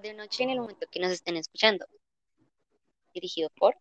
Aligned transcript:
de 0.00 0.14
noche 0.14 0.42
en 0.42 0.48
el 0.48 0.58
momento 0.58 0.86
que 0.90 1.00
nos 1.00 1.12
estén 1.12 1.36
escuchando. 1.36 1.86
Dirigido 3.12 3.50
por 3.50 3.76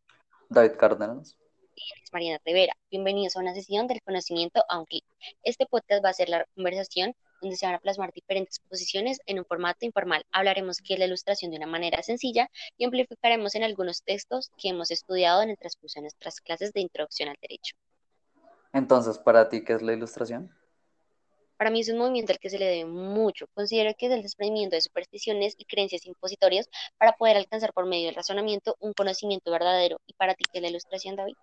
David 0.49 0.73
Cárdenas. 0.77 1.37
y 1.73 1.81
Mariana 2.11 2.41
Rivera. 2.45 2.73
Bienvenidos 2.91 3.37
a 3.37 3.39
una 3.39 3.53
sesión 3.53 3.87
del 3.87 4.01
conocimiento 4.01 4.61
a 4.67 4.77
un 4.77 4.85
clic. 4.85 5.05
Este 5.41 5.65
podcast 5.65 6.03
va 6.03 6.09
a 6.09 6.13
ser 6.13 6.27
la 6.27 6.45
conversación 6.53 7.15
donde 7.39 7.55
se 7.55 7.65
van 7.65 7.75
a 7.75 7.79
plasmar 7.79 8.11
diferentes 8.11 8.59
posiciones 8.59 9.19
en 9.25 9.39
un 9.39 9.45
formato 9.45 9.85
informal. 9.85 10.25
Hablaremos 10.33 10.79
qué 10.79 10.95
es 10.95 10.99
la 10.99 11.05
ilustración 11.05 11.49
de 11.49 11.57
una 11.57 11.67
manera 11.67 12.03
sencilla 12.03 12.49
y 12.77 12.83
amplificaremos 12.83 13.55
en 13.55 13.63
algunos 13.63 14.03
textos 14.03 14.51
que 14.57 14.67
hemos 14.67 14.91
estudiado 14.91 15.41
en 15.43 15.51
el 15.51 15.57
transcurso 15.57 15.99
de 15.99 16.03
nuestras 16.03 16.41
clases 16.41 16.73
de 16.73 16.81
introducción 16.81 17.29
al 17.29 17.37
derecho. 17.41 17.77
Entonces, 18.73 19.17
¿para 19.17 19.47
ti 19.47 19.63
qué 19.63 19.73
es 19.73 19.81
la 19.81 19.93
ilustración? 19.93 20.53
Para 21.61 21.69
mí 21.69 21.81
es 21.81 21.89
un 21.89 21.99
movimiento 21.99 22.33
al 22.33 22.39
que 22.39 22.49
se 22.49 22.57
le 22.57 22.65
debe 22.65 22.85
mucho. 22.85 23.45
Considero 23.53 23.91
que 23.95 24.07
es 24.07 24.11
el 24.11 24.23
desprendimiento 24.23 24.75
de 24.75 24.81
supersticiones 24.81 25.53
y 25.59 25.65
creencias 25.65 26.07
impositorias 26.07 26.67
para 26.97 27.13
poder 27.13 27.37
alcanzar 27.37 27.71
por 27.71 27.85
medio 27.85 28.07
del 28.07 28.15
razonamiento 28.15 28.75
un 28.79 28.93
conocimiento 28.93 29.51
verdadero. 29.51 29.97
¿Y 30.07 30.15
para 30.15 30.33
ti 30.33 30.43
qué 30.51 30.57
es 30.57 30.63
la 30.63 30.69
ilustración, 30.69 31.15
David? 31.15 31.35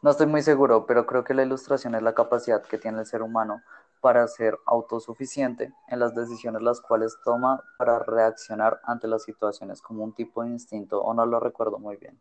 No 0.00 0.12
estoy 0.12 0.28
muy 0.28 0.40
seguro, 0.40 0.86
pero 0.86 1.04
creo 1.04 1.24
que 1.24 1.34
la 1.34 1.42
ilustración 1.42 1.94
es 1.94 2.00
la 2.00 2.14
capacidad 2.14 2.62
que 2.62 2.78
tiene 2.78 3.00
el 3.00 3.04
ser 3.04 3.20
humano 3.20 3.60
para 4.00 4.26
ser 4.28 4.56
autosuficiente 4.64 5.74
en 5.88 5.98
las 5.98 6.14
decisiones 6.14 6.62
las 6.62 6.80
cuales 6.80 7.14
toma 7.22 7.62
para 7.76 7.98
reaccionar 7.98 8.80
ante 8.84 9.08
las 9.08 9.24
situaciones 9.24 9.82
como 9.82 10.04
un 10.04 10.14
tipo 10.14 10.42
de 10.42 10.48
instinto, 10.48 11.02
o 11.02 11.12
no 11.12 11.26
lo 11.26 11.38
recuerdo 11.38 11.78
muy 11.78 11.98
bien. 11.98 12.18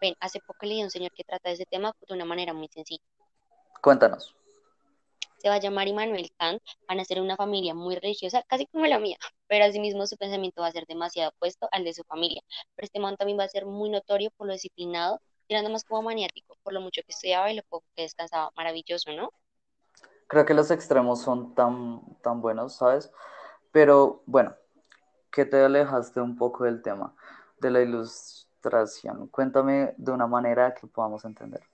Ven, 0.00 0.14
hace 0.18 0.40
poco 0.40 0.64
leí 0.64 0.80
a 0.80 0.84
un 0.84 0.90
señor 0.90 1.12
que 1.12 1.24
trata 1.24 1.50
de 1.50 1.56
ese 1.56 1.66
tema 1.66 1.92
de 2.08 2.14
una 2.14 2.24
manera 2.24 2.54
muy 2.54 2.68
sencilla. 2.68 3.04
Cuéntanos. 3.82 4.34
Se 5.42 5.48
va 5.48 5.56
a 5.56 5.58
llamar 5.58 5.88
Immanuel 5.88 6.30
Kant, 6.38 6.62
van 6.86 7.00
a 7.00 7.04
ser 7.04 7.20
una 7.20 7.34
familia 7.34 7.74
muy 7.74 7.96
religiosa, 7.96 8.44
casi 8.46 8.68
como 8.68 8.86
la 8.86 9.00
mía, 9.00 9.16
pero 9.48 9.64
asimismo 9.64 10.06
su 10.06 10.16
pensamiento 10.16 10.62
va 10.62 10.68
a 10.68 10.70
ser 10.70 10.86
demasiado 10.86 11.30
opuesto 11.30 11.68
al 11.72 11.82
de 11.82 11.92
su 11.92 12.04
familia. 12.04 12.42
Pero 12.76 12.86
este 12.86 13.00
man 13.00 13.16
también 13.16 13.40
va 13.40 13.42
a 13.42 13.48
ser 13.48 13.66
muy 13.66 13.90
notorio 13.90 14.30
por 14.36 14.46
lo 14.46 14.52
disciplinado, 14.52 15.20
tirando 15.48 15.68
más 15.68 15.82
como 15.82 16.02
maniático, 16.02 16.56
por 16.62 16.72
lo 16.72 16.80
mucho 16.80 17.02
que 17.02 17.10
estudiaba 17.10 17.50
y 17.50 17.56
lo 17.56 17.64
poco 17.64 17.84
que 17.96 18.02
descansaba. 18.02 18.52
Maravilloso, 18.54 19.10
¿no? 19.10 19.32
Creo 20.28 20.46
que 20.46 20.54
los 20.54 20.70
extremos 20.70 21.20
son 21.20 21.56
tan, 21.56 22.02
tan 22.22 22.40
buenos, 22.40 22.76
¿sabes? 22.76 23.10
Pero 23.72 24.22
bueno, 24.26 24.54
que 25.32 25.44
te 25.44 25.60
alejaste 25.60 26.20
un 26.20 26.36
poco 26.36 26.62
del 26.62 26.82
tema 26.82 27.16
de 27.58 27.70
la 27.72 27.82
ilustración. 27.82 29.26
Cuéntame 29.26 29.92
de 29.96 30.12
una 30.12 30.28
manera 30.28 30.72
que 30.72 30.86
podamos 30.86 31.24
entender. 31.24 31.71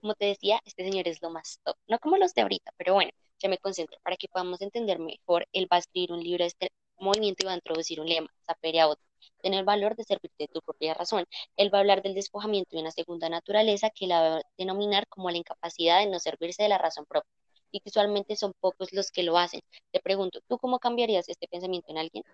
Como 0.00 0.14
te 0.14 0.26
decía, 0.26 0.60
este 0.64 0.84
señor 0.84 1.08
es 1.08 1.22
lo 1.22 1.30
más 1.30 1.60
top, 1.64 1.76
no 1.88 1.98
como 1.98 2.16
los 2.16 2.34
de 2.34 2.42
ahorita, 2.42 2.72
pero 2.76 2.94
bueno, 2.94 3.10
ya 3.38 3.48
me 3.48 3.58
concentro. 3.58 3.98
Para 4.02 4.16
que 4.16 4.28
podamos 4.28 4.60
entender 4.60 4.98
mejor, 4.98 5.46
él 5.52 5.68
va 5.70 5.76
a 5.76 5.80
escribir 5.80 6.12
un 6.12 6.20
libro 6.22 6.44
de 6.44 6.48
este 6.48 6.72
movimiento 6.98 7.44
y 7.44 7.46
va 7.46 7.52
a 7.52 7.56
introducir 7.56 8.00
un 8.00 8.08
lema, 8.08 8.28
sapere 8.46 8.80
auto, 8.80 9.02
tener 9.42 9.60
el 9.60 9.64
valor 9.64 9.96
de 9.96 10.04
servirte 10.04 10.44
de 10.44 10.48
tu 10.48 10.60
propia 10.60 10.94
razón. 10.94 11.24
Él 11.56 11.72
va 11.72 11.78
a 11.78 11.80
hablar 11.80 12.02
del 12.02 12.14
despojamiento 12.14 12.76
de 12.76 12.82
una 12.82 12.90
segunda 12.90 13.28
naturaleza 13.28 13.90
que 13.90 14.06
la 14.06 14.20
va 14.20 14.36
a 14.38 14.42
denominar 14.56 15.06
como 15.08 15.30
la 15.30 15.38
incapacidad 15.38 16.00
de 16.00 16.06
no 16.06 16.18
servirse 16.18 16.62
de 16.62 16.68
la 16.68 16.78
razón 16.78 17.04
propia 17.06 17.30
y 17.72 17.80
que 17.80 17.88
usualmente 17.88 18.36
son 18.36 18.52
pocos 18.60 18.92
los 18.92 19.10
que 19.10 19.22
lo 19.22 19.38
hacen. 19.38 19.60
Te 19.90 20.00
pregunto, 20.00 20.40
¿tú 20.46 20.58
cómo 20.58 20.78
cambiarías 20.78 21.28
este 21.28 21.48
pensamiento 21.48 21.90
en 21.90 21.98
alguien? 21.98 22.24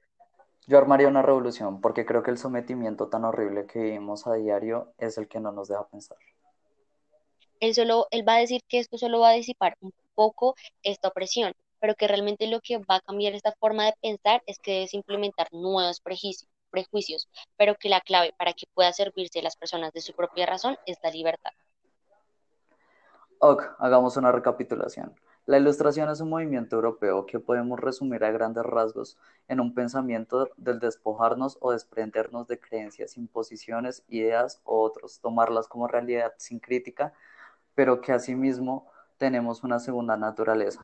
Yo 0.67 0.77
armaría 0.77 1.09
una 1.09 1.23
revolución 1.23 1.81
porque 1.81 2.05
creo 2.05 2.23
que 2.23 2.31
el 2.31 2.39
sometimiento 2.39 3.09
tan 3.09 3.25
horrible 3.25 3.67
que 3.67 3.79
vivimos 3.79 4.27
a 4.27 4.35
diario 4.35 4.93
es 4.99 5.17
el 5.17 5.29
que 5.29 5.41
no 5.41 5.53
nos 5.53 5.69
deja 5.69 5.87
pensar. 5.89 6.19
Él 7.61 7.75
solo, 7.75 8.07
él 8.11 8.27
va 8.27 8.37
a 8.37 8.41
decir 8.41 8.63
que 8.69 8.79
esto 8.79 8.99
solo 8.99 9.21
va 9.21 9.31
a 9.31 9.35
disipar 9.35 9.77
un 9.81 9.93
poco 10.15 10.55
esta 10.83 11.09
opresión, 11.09 11.53
pero 11.81 11.95
que 11.95 12.09
realmente 12.09 12.47
lo 12.47 12.61
que 12.61 12.79
va 12.79 12.97
a 12.97 13.01
cambiar 13.01 13.35
esta 13.35 13.53
forma 13.59 13.87
de 13.87 13.95
pensar 14.01 14.43
es 14.47 14.59
que 14.59 14.73
debes 14.73 14.95
implementar 14.95 15.49
nuevos 15.53 16.01
prejuicios, 16.01 17.29
pero 17.57 17.75
que 17.77 17.89
la 17.89 18.01
clave 18.01 18.35
para 18.37 18.53
que 18.53 18.67
pueda 18.75 18.93
servirse 18.93 19.43
las 19.43 19.57
personas 19.57 19.93
de 19.93 20.01
su 20.01 20.13
propia 20.13 20.47
razón 20.47 20.77
es 20.87 20.99
la 21.03 21.11
libertad. 21.11 21.51
Ok, 23.41 23.63
hagamos 23.79 24.17
una 24.17 24.33
recapitulación. 24.33 25.15
La 25.47 25.57
ilustración 25.59 26.11
es 26.11 26.21
un 26.21 26.29
movimiento 26.29 26.77
europeo 26.77 27.25
que 27.25 27.39
podemos 27.39 27.81
resumir 27.81 28.23
a 28.23 28.31
grandes 28.31 28.65
rasgos 28.65 29.17
en 29.47 29.61
un 29.61 29.73
pensamiento 29.73 30.51
del 30.59 30.79
despojarnos 30.79 31.57
o 31.61 31.73
desprendernos 31.73 32.49
de 32.49 32.61
creencias, 32.61 33.17
imposiciones, 33.17 34.05
ideas 34.09 34.61
o 34.65 34.83
otros, 34.83 35.21
tomarlas 35.21 35.69
como 35.69 35.89
realidad 35.89 36.35
sin 36.37 36.59
crítica, 36.59 37.15
pero 37.79 38.01
que 38.01 38.11
asimismo 38.11 38.91
tenemos 39.19 39.63
una 39.63 39.79
segunda 39.79 40.17
naturaleza 40.17 40.83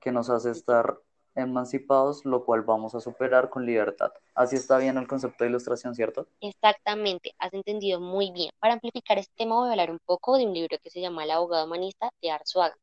que 0.00 0.10
nos 0.10 0.30
hace 0.30 0.50
estar 0.50 0.98
emancipados, 1.34 2.24
lo 2.24 2.46
cual 2.46 2.62
vamos 2.62 2.94
a 2.94 3.00
superar 3.00 3.50
con 3.50 3.66
libertad. 3.66 4.10
Así 4.34 4.56
está 4.56 4.78
bien 4.78 4.96
el 4.96 5.06
concepto 5.06 5.44
de 5.44 5.50
ilustración, 5.50 5.94
¿cierto? 5.94 6.28
Exactamente, 6.40 7.34
has 7.38 7.52
entendido 7.52 8.00
muy 8.00 8.32
bien. 8.32 8.52
Para 8.58 8.72
amplificar 8.72 9.18
este 9.18 9.34
tema 9.36 9.56
voy 9.56 9.68
a 9.68 9.72
hablar 9.72 9.90
un 9.90 9.98
poco 10.06 10.38
de 10.38 10.46
un 10.46 10.54
libro 10.54 10.78
que 10.82 10.88
se 10.88 11.02
llama 11.02 11.24
El 11.24 11.32
abogado 11.32 11.66
humanista 11.66 12.08
de 12.22 12.30
Arzuaga. 12.30 12.78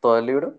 ¿Todo 0.00 0.18
el 0.18 0.26
libro? 0.26 0.58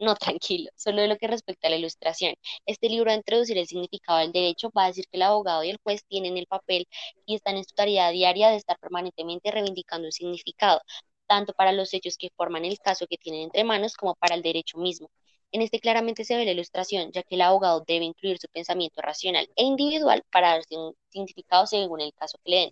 No, 0.00 0.14
tranquilo, 0.14 0.70
solo 0.76 1.02
de 1.02 1.08
lo 1.08 1.16
que 1.16 1.26
respecta 1.26 1.66
a 1.66 1.70
la 1.70 1.76
ilustración. 1.76 2.34
Este 2.66 2.88
libro 2.88 3.06
va 3.06 3.12
a 3.14 3.16
introducir 3.16 3.58
el 3.58 3.66
significado 3.66 4.18
del 4.20 4.32
derecho, 4.32 4.70
va 4.76 4.84
a 4.84 4.86
decir 4.88 5.06
que 5.10 5.16
el 5.16 5.22
abogado 5.22 5.64
y 5.64 5.70
el 5.70 5.78
juez 5.82 6.04
tienen 6.06 6.36
el 6.36 6.46
papel 6.46 6.86
y 7.26 7.34
están 7.34 7.56
en 7.56 7.64
su 7.64 7.74
tarea 7.74 8.10
diaria 8.10 8.50
de 8.50 8.56
estar 8.56 8.78
permanentemente 8.78 9.50
reivindicando 9.50 10.06
un 10.06 10.12
significado, 10.12 10.80
tanto 11.26 11.52
para 11.52 11.72
los 11.72 11.92
hechos 11.94 12.16
que 12.16 12.30
forman 12.36 12.64
el 12.64 12.78
caso 12.78 13.06
que 13.08 13.18
tienen 13.18 13.42
entre 13.42 13.64
manos 13.64 13.94
como 13.96 14.14
para 14.14 14.36
el 14.36 14.42
derecho 14.42 14.78
mismo. 14.78 15.10
En 15.50 15.62
este 15.62 15.80
claramente 15.80 16.24
se 16.24 16.36
ve 16.36 16.44
la 16.44 16.52
ilustración, 16.52 17.10
ya 17.10 17.22
que 17.22 17.34
el 17.34 17.40
abogado 17.40 17.82
debe 17.86 18.04
incluir 18.04 18.38
su 18.38 18.48
pensamiento 18.48 19.00
racional 19.02 19.48
e 19.56 19.64
individual 19.64 20.22
para 20.30 20.50
darse 20.50 20.76
un 20.76 20.94
significado 21.08 21.66
según 21.66 22.00
el 22.02 22.12
caso 22.14 22.38
que 22.44 22.50
le 22.50 22.56
den. 22.58 22.70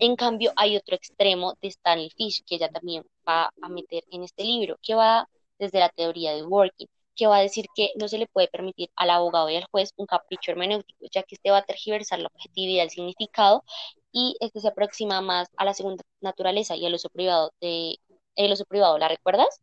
En 0.00 0.16
cambio, 0.16 0.52
hay 0.56 0.76
otro 0.76 0.96
extremo 0.96 1.54
de 1.62 1.68
Stanley 1.68 2.10
Fish, 2.10 2.42
que 2.44 2.56
ella 2.56 2.68
también 2.68 3.04
va 3.26 3.50
a 3.62 3.68
meter 3.68 4.04
en 4.10 4.24
este 4.24 4.44
libro, 4.44 4.76
que 4.82 4.94
va 4.94 5.28
desde 5.58 5.80
la 5.80 5.88
teoría 5.90 6.32
de 6.34 6.44
Working, 6.44 6.88
que 7.16 7.26
va 7.26 7.38
a 7.38 7.42
decir 7.42 7.66
que 7.74 7.90
no 7.96 8.08
se 8.08 8.18
le 8.18 8.26
puede 8.28 8.48
permitir 8.48 8.90
al 8.96 9.10
abogado 9.10 9.50
y 9.50 9.56
al 9.56 9.66
juez 9.70 9.92
un 9.96 10.06
capricho 10.06 10.52
hermenéutico, 10.52 11.06
ya 11.12 11.22
que 11.24 11.34
este 11.34 11.50
va 11.50 11.58
a 11.58 11.64
tergiversar 11.64 12.20
la 12.20 12.28
objetividad 12.28 12.82
del 12.84 12.90
significado 12.90 13.64
y 14.12 14.36
este 14.40 14.60
se 14.60 14.68
aproxima 14.68 15.20
más 15.20 15.48
a 15.56 15.64
la 15.64 15.74
segunda 15.74 16.04
naturaleza 16.20 16.76
y 16.76 16.86
al 16.86 16.94
uso 16.94 17.08
privado 17.10 17.52
de 17.60 17.96
el 18.36 18.52
uso 18.52 18.64
privado, 18.66 18.98
¿la 18.98 19.08
recuerdas? 19.08 19.60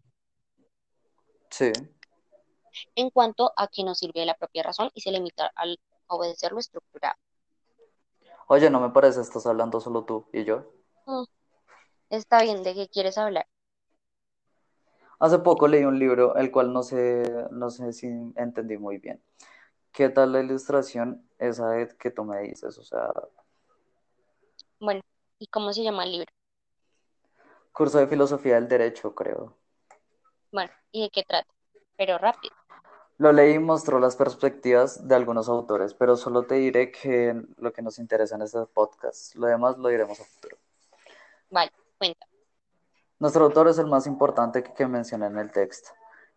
Sí. 1.50 1.72
En 2.96 3.10
cuanto 3.10 3.54
a 3.56 3.68
que 3.70 3.84
no 3.86 3.96
sirve 3.96 4.26
la 4.26 4.34
propia 4.36 4.64
razón 4.64 4.90
y 4.94 5.02
se 5.02 5.12
limita 5.12 5.50
al 5.56 5.80
obedecer 6.08 6.52
lo 6.52 6.60
estructurado. 6.60 7.16
Oye, 8.48 8.70
no 8.70 8.80
me 8.80 8.90
parece, 8.90 9.22
estás 9.22 9.46
hablando 9.46 9.80
solo 9.80 10.04
tú 10.04 10.28
y 10.34 10.44
yo. 10.44 10.66
Mm, 11.08 11.24
Está 12.10 12.42
bien, 12.44 12.64
¿de 12.64 12.76
qué 12.76 12.88
quieres 12.90 13.18
hablar? 13.18 13.48
Hace 15.20 15.40
poco 15.40 15.68
leí 15.68 15.84
un 15.86 15.98
libro, 16.00 16.36
el 16.36 16.52
cual 16.52 16.74
no 16.74 16.84
sé, 16.84 17.24
no 17.52 17.70
sé 17.70 17.94
si 17.94 18.08
entendí 18.36 18.78
muy 18.78 18.98
bien. 18.98 19.22
¿Qué 19.92 20.10
tal 20.10 20.34
la 20.34 20.42
ilustración 20.42 21.28
esa 21.40 21.70
de 21.70 21.88
que 21.98 22.12
tú 22.12 22.26
me 22.26 22.42
dices? 22.42 22.78
O 22.78 22.84
sea, 22.84 23.12
Bueno, 24.80 25.02
¿y 25.40 25.48
cómo 25.48 25.72
se 25.74 25.84
llama 25.84 26.04
el 26.04 26.12
libro? 26.12 26.28
curso 27.72 27.98
de 28.00 28.08
filosofía 28.08 28.56
del 28.56 28.68
derecho, 28.70 29.14
creo. 29.14 29.54
Bueno, 30.52 30.72
¿y 30.92 31.04
de 31.04 31.10
qué 31.10 31.24
trata? 31.24 31.48
Pero 31.98 32.18
rápido. 32.18 32.56
Lo 33.18 33.32
leí 33.32 33.54
y 33.56 33.60
mostró 33.60 34.00
las 34.00 34.16
perspectivas 34.18 35.08
de 35.08 35.16
algunos 35.16 35.48
autores, 35.48 35.94
pero 35.94 36.18
solo 36.18 36.44
te 36.44 36.56
diré 36.56 36.92
que 36.92 37.34
lo 37.58 37.72
que 37.72 37.82
nos 37.82 38.00
interesa 38.00 38.36
en 38.36 38.42
este 38.42 38.66
podcast, 38.66 39.36
lo 39.36 39.48
demás 39.48 39.78
lo 39.78 39.88
diremos 39.88 40.20
a 40.20 40.24
futuro. 40.26 40.58
Vale, 41.50 41.72
cuenta. 41.98 42.28
Nuestro 43.18 43.46
autor 43.46 43.70
es 43.70 43.78
el 43.78 43.88
más 43.88 44.08
importante 44.08 44.62
que, 44.62 44.74
que 44.74 44.84
en 44.84 45.38
el 45.38 45.52
texto, 45.52 45.92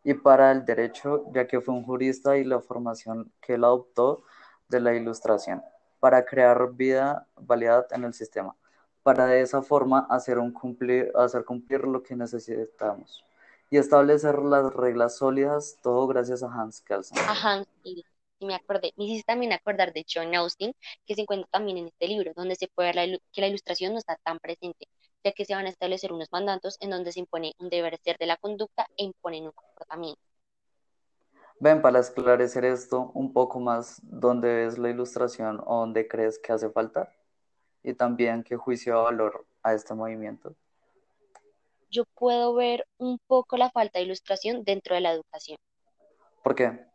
y 0.04 0.14
para 0.14 0.52
el 0.52 0.64
derecho, 0.64 1.24
ya 1.32 1.46
que 1.46 1.60
fue 1.60 1.74
un 1.74 1.84
jurista 1.84 2.36
y 2.38 2.44
la 2.44 2.60
formación 2.60 3.32
que 3.40 3.54
él 3.54 3.64
adoptó 3.64 4.22
de 4.68 4.80
la 4.80 4.94
ilustración, 4.94 5.62
para 5.98 6.24
crear 6.24 6.72
vida, 6.74 7.26
validad 7.34 7.86
en 7.90 8.04
el 8.04 8.14
sistema, 8.14 8.54
para 9.02 9.26
de 9.26 9.40
esa 9.40 9.60
forma 9.60 10.06
hacer, 10.08 10.38
un 10.38 10.52
cumplir, 10.52 11.10
hacer 11.16 11.44
cumplir 11.44 11.80
lo 11.80 12.02
que 12.02 12.14
necesitamos 12.14 13.24
y 13.70 13.78
establecer 13.78 14.38
las 14.38 14.72
reglas 14.72 15.16
sólidas, 15.16 15.76
todo 15.82 16.06
gracias 16.06 16.44
a 16.44 16.46
Hans 16.46 16.80
Kelsen. 16.80 17.18
A 17.18 17.32
Hans 17.32 17.66
y, 17.82 18.04
y 18.38 18.46
me 18.46 18.54
acordé, 18.54 18.92
me 18.96 19.04
hiciste 19.04 19.24
también 19.24 19.52
acordar 19.52 19.92
de 19.92 20.06
John 20.08 20.34
Austin, 20.36 20.72
que 21.06 21.14
se 21.16 21.22
encuentra 21.22 21.48
también 21.50 21.78
en 21.78 21.88
este 21.88 22.06
libro, 22.06 22.32
donde 22.36 22.54
se 22.54 22.68
puede 22.68 22.90
ver 22.90 23.10
la 23.10 23.18
que 23.32 23.40
la 23.40 23.48
ilustración 23.48 23.92
no 23.92 23.98
está 23.98 24.16
tan 24.22 24.38
presente, 24.38 24.86
ya 25.24 25.32
que 25.32 25.44
se 25.44 25.54
van 25.54 25.66
a 25.66 25.68
establecer 25.68 26.12
unos 26.12 26.30
mandatos 26.32 26.76
en 26.80 26.90
donde 26.90 27.12
se 27.12 27.20
impone 27.20 27.54
un 27.58 27.68
deber 27.68 27.98
ser 27.98 28.16
de 28.18 28.26
la 28.26 28.36
conducta 28.36 28.86
e 28.96 29.04
imponen 29.04 29.46
un 29.46 29.52
comportamiento. 29.52 30.20
Ven, 31.60 31.82
para 31.82 31.98
esclarecer 31.98 32.64
esto 32.64 33.10
un 33.14 33.32
poco 33.32 33.58
más, 33.58 34.00
¿dónde 34.02 34.54
ves 34.54 34.78
la 34.78 34.90
ilustración 34.90 35.60
o 35.66 35.80
dónde 35.80 36.06
crees 36.06 36.38
que 36.38 36.52
hace 36.52 36.70
falta? 36.70 37.12
Y 37.82 37.94
también 37.94 38.44
qué 38.44 38.56
juicio 38.56 38.94
de 38.96 39.02
valor 39.02 39.46
a 39.62 39.74
este 39.74 39.94
movimiento. 39.94 40.54
Yo 41.90 42.04
puedo 42.14 42.54
ver 42.54 42.86
un 42.98 43.18
poco 43.26 43.56
la 43.56 43.70
falta 43.70 43.98
de 43.98 44.04
ilustración 44.04 44.62
dentro 44.62 44.94
de 44.94 45.00
la 45.00 45.12
educación. 45.12 45.58
¿Por 46.42 46.54
qué? 46.54 46.88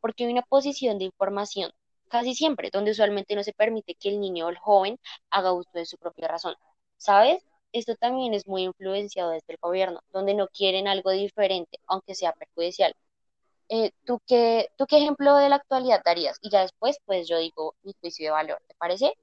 porque 0.00 0.24
hay 0.24 0.32
una 0.32 0.42
posición 0.42 0.98
de 0.98 1.04
información, 1.04 1.72
casi 2.08 2.34
siempre, 2.34 2.70
donde 2.72 2.90
usualmente 2.90 3.34
no 3.34 3.42
se 3.42 3.52
permite 3.52 3.94
que 3.94 4.08
el 4.08 4.20
niño 4.20 4.46
o 4.46 4.50
el 4.50 4.58
joven 4.58 4.98
haga 5.30 5.52
uso 5.52 5.70
de 5.74 5.86
su 5.86 5.96
propia 5.98 6.28
razón. 6.28 6.54
¿Sabes? 7.00 7.42
Esto 7.72 7.96
también 7.96 8.34
es 8.34 8.46
muy 8.46 8.64
influenciado 8.64 9.30
desde 9.30 9.54
el 9.54 9.58
gobierno, 9.60 10.00
donde 10.12 10.34
no 10.34 10.48
quieren 10.48 10.86
algo 10.86 11.10
diferente, 11.10 11.78
aunque 11.86 12.14
sea 12.14 12.32
perjudicial. 12.34 12.94
Eh, 13.70 13.92
¿tú 14.04 14.20
qué, 14.26 14.68
tú 14.76 14.86
qué 14.86 14.98
ejemplo 14.98 15.34
de 15.36 15.48
la 15.48 15.56
actualidad 15.56 16.02
darías? 16.04 16.38
Y 16.42 16.50
ya 16.50 16.60
después, 16.60 16.98
pues 17.06 17.26
yo 17.26 17.38
digo 17.38 17.74
mi 17.84 17.94
juicio 18.00 18.26
de 18.26 18.32
valor, 18.32 18.60
¿te 18.68 18.74
parece? 18.74 19.14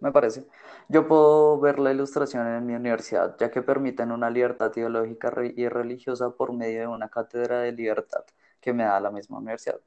Me 0.00 0.12
parece. 0.12 0.46
Yo 0.88 1.06
puedo 1.06 1.60
ver 1.60 1.78
la 1.78 1.92
ilustración 1.92 2.46
en 2.46 2.64
mi 2.64 2.74
universidad, 2.74 3.36
ya 3.38 3.50
que 3.50 3.60
permiten 3.60 4.10
una 4.10 4.30
libertad 4.30 4.72
ideológica 4.74 5.30
y 5.56 5.68
religiosa 5.68 6.30
por 6.30 6.54
medio 6.54 6.80
de 6.80 6.86
una 6.86 7.10
cátedra 7.10 7.60
de 7.60 7.72
libertad 7.72 8.24
que 8.62 8.72
me 8.72 8.84
da 8.84 8.98
la 8.98 9.10
misma 9.10 9.38
universidad. 9.38 9.80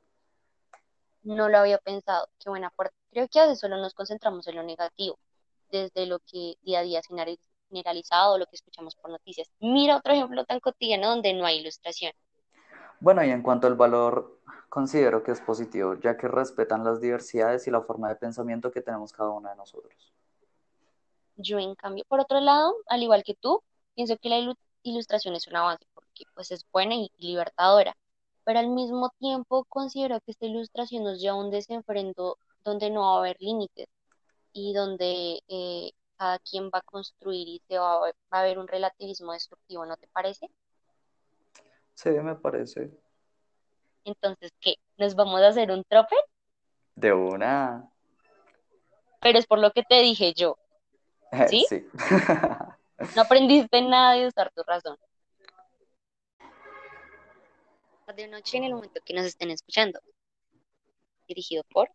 No 1.24 1.50
lo 1.50 1.58
había 1.58 1.80
pensado, 1.80 2.28
qué 2.38 2.50
buena 2.52 2.68
aporte. 2.68 2.94
Creo 3.12 3.28
que 3.28 3.40
a 3.40 3.44
veces 3.46 3.60
solo 3.60 3.78
nos 3.78 3.96
concentramos 3.96 4.48
en 4.48 4.56
lo 4.56 4.64
negativo, 4.64 5.18
desde 5.72 6.06
lo 6.06 6.20
que 6.20 6.56
día 6.62 6.80
a 6.80 6.84
día 6.84 7.00
es 7.00 7.08
generali- 7.08 7.40
generalizado, 7.70 8.38
lo 8.38 8.46
que 8.46 8.56
escuchamos 8.56 8.96
por 8.96 9.10
noticias. 9.10 9.50
Mira 9.60 9.98
otro 9.98 10.14
ejemplo 10.14 10.46
tan 10.46 10.60
cotidiano 10.60 11.10
donde 11.10 11.34
no 11.34 11.46
hay 11.46 11.60
ilustración. 11.60 12.12
Bueno, 13.00 13.24
y 13.24 13.32
en 13.32 13.42
cuanto 13.42 13.68
al 13.68 13.76
valor, 13.76 14.40
considero 14.70 15.24
que 15.24 15.32
es 15.32 15.42
positivo, 15.42 15.96
ya 15.96 16.18
que 16.18 16.28
respetan 16.28 16.84
las 16.84 17.02
diversidades 17.02 17.68
y 17.68 17.72
la 17.72 17.82
forma 17.82 18.10
de 18.10 18.16
pensamiento 18.16 18.72
que 18.72 18.82
tenemos 18.82 19.12
cada 19.12 19.32
uno 19.32 19.50
de 19.50 19.56
nosotros. 19.56 20.14
Yo, 21.38 21.58
en 21.60 21.76
cambio, 21.76 22.04
por 22.08 22.20
otro 22.20 22.40
lado, 22.40 22.76
al 22.88 23.02
igual 23.02 23.24
que 23.24 23.34
tú, 23.34 23.64
pienso 23.96 24.18
que 24.18 24.30
la 24.30 24.38
ilu- 24.38 24.58
ilustración 24.84 25.36
es 25.36 25.48
un 25.48 25.56
avance 25.56 25.86
porque 25.94 26.26
pues 26.36 26.52
es 26.52 26.66
buena 26.72 26.96
y 26.96 27.12
libertadora, 27.18 27.96
pero 28.44 28.60
al 28.60 28.70
mismo 28.70 29.10
tiempo 29.18 29.66
considero 29.66 30.20
que 30.22 30.32
esta 30.32 30.46
ilustración 30.46 31.04
nos 31.04 31.20
lleva 31.20 31.36
a 31.36 31.40
un 31.40 31.50
desenfreno 31.52 32.36
donde 32.64 32.90
no 32.92 33.02
va 33.02 33.16
a 33.16 33.20
haber 33.20 33.38
límites 33.40 33.88
y 34.54 34.74
donde 34.74 35.42
eh, 35.48 35.92
cada 36.18 36.40
quien 36.40 36.66
va 36.66 36.80
a 36.80 36.82
construir 36.82 37.48
y 37.48 37.62
se 37.68 37.78
va 37.78 37.96
a, 37.96 38.02
ver- 38.02 38.16
va 38.34 38.38
a 38.40 38.42
haber 38.42 38.60
un 38.60 38.68
relativismo 38.68 39.34
destructivo, 39.34 39.86
¿no 39.86 39.98
te 39.98 40.08
parece? 40.08 40.50
Sí, 41.96 42.10
me 42.10 42.36
parece. 42.36 42.92
Entonces, 44.04 44.52
¿qué? 44.60 44.76
¿Nos 44.98 45.16
vamos 45.16 45.42
a 45.42 45.48
hacer 45.50 45.72
un 45.72 45.84
trope? 45.84 46.16
De 46.96 47.14
una. 47.14 47.88
Pero 49.22 49.38
es 49.38 49.46
por 49.46 49.60
lo 49.60 49.72
que 49.72 49.84
te 49.84 50.02
dije 50.02 50.34
yo, 50.34 50.58
¿sí? 51.48 51.66
Sí. 51.70 51.86
No 53.16 53.22
aprendiste 53.22 53.82
nada 53.82 54.14
de 54.14 54.28
usar 54.28 54.52
tu 54.56 54.64
razón. 54.64 54.98
De 58.16 58.28
noche 58.28 58.58
en 58.58 58.66
el 58.66 58.74
momento 58.74 59.00
que 59.06 59.14
nos 59.14 59.26
estén 59.26 59.52
escuchando. 59.52 60.00
Dirigido 61.28 61.64
por 61.72 61.90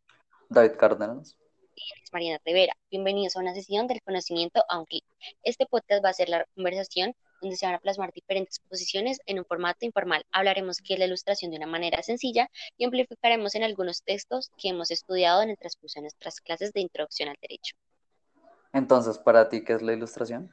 David 0.49 0.77
Cárdenas. 0.79 1.37
Alex 1.77 2.13
Mariana 2.13 2.41
Rivera. 2.45 2.75
Bienvenidos 2.91 3.37
a 3.37 3.41
una 3.41 3.55
sesión 3.55 3.87
del 3.87 4.01
conocimiento 4.01 4.65
a 4.69 4.79
un 4.79 4.87
clic. 4.87 5.05
Este 5.43 5.67
podcast 5.67 6.05
va 6.05 6.09
a 6.09 6.15
ser 6.15 6.29
la 6.29 6.47
conversación 6.55 7.15
donde 7.41 7.57
se 7.57 7.67
van 7.67 7.75
a 7.75 7.79
plasmar 7.79 8.13
diferentes 8.13 8.61
posiciones 8.61 9.21
en 9.27 9.39
un 9.39 9.45
formato 9.45 9.85
informal. 9.85 10.25
Hablaremos 10.33 10.79
qué 10.79 10.95
es 10.95 10.99
la 10.99 11.05
ilustración 11.05 11.51
de 11.51 11.59
una 11.59 11.67
manera 11.67 12.03
sencilla 12.03 12.49
y 12.79 12.85
amplificaremos 12.85 13.55
en 13.55 13.63
algunos 13.63 14.03
textos 14.03 14.51
que 14.57 14.71
hemos 14.71 14.91
estudiado 14.91 15.43
en 15.43 15.51
el 15.51 15.59
transcurso 15.59 16.01
de 16.01 16.03
nuestras 16.03 16.41
clases 16.41 16.73
de 16.73 16.81
introducción 16.81 17.29
al 17.29 17.37
derecho. 17.41 17.77
Entonces, 18.73 19.19
¿para 19.19 19.49
ti 19.49 19.63
qué 19.63 19.75
es 19.75 19.83
la 19.83 19.93
ilustración? 19.93 20.51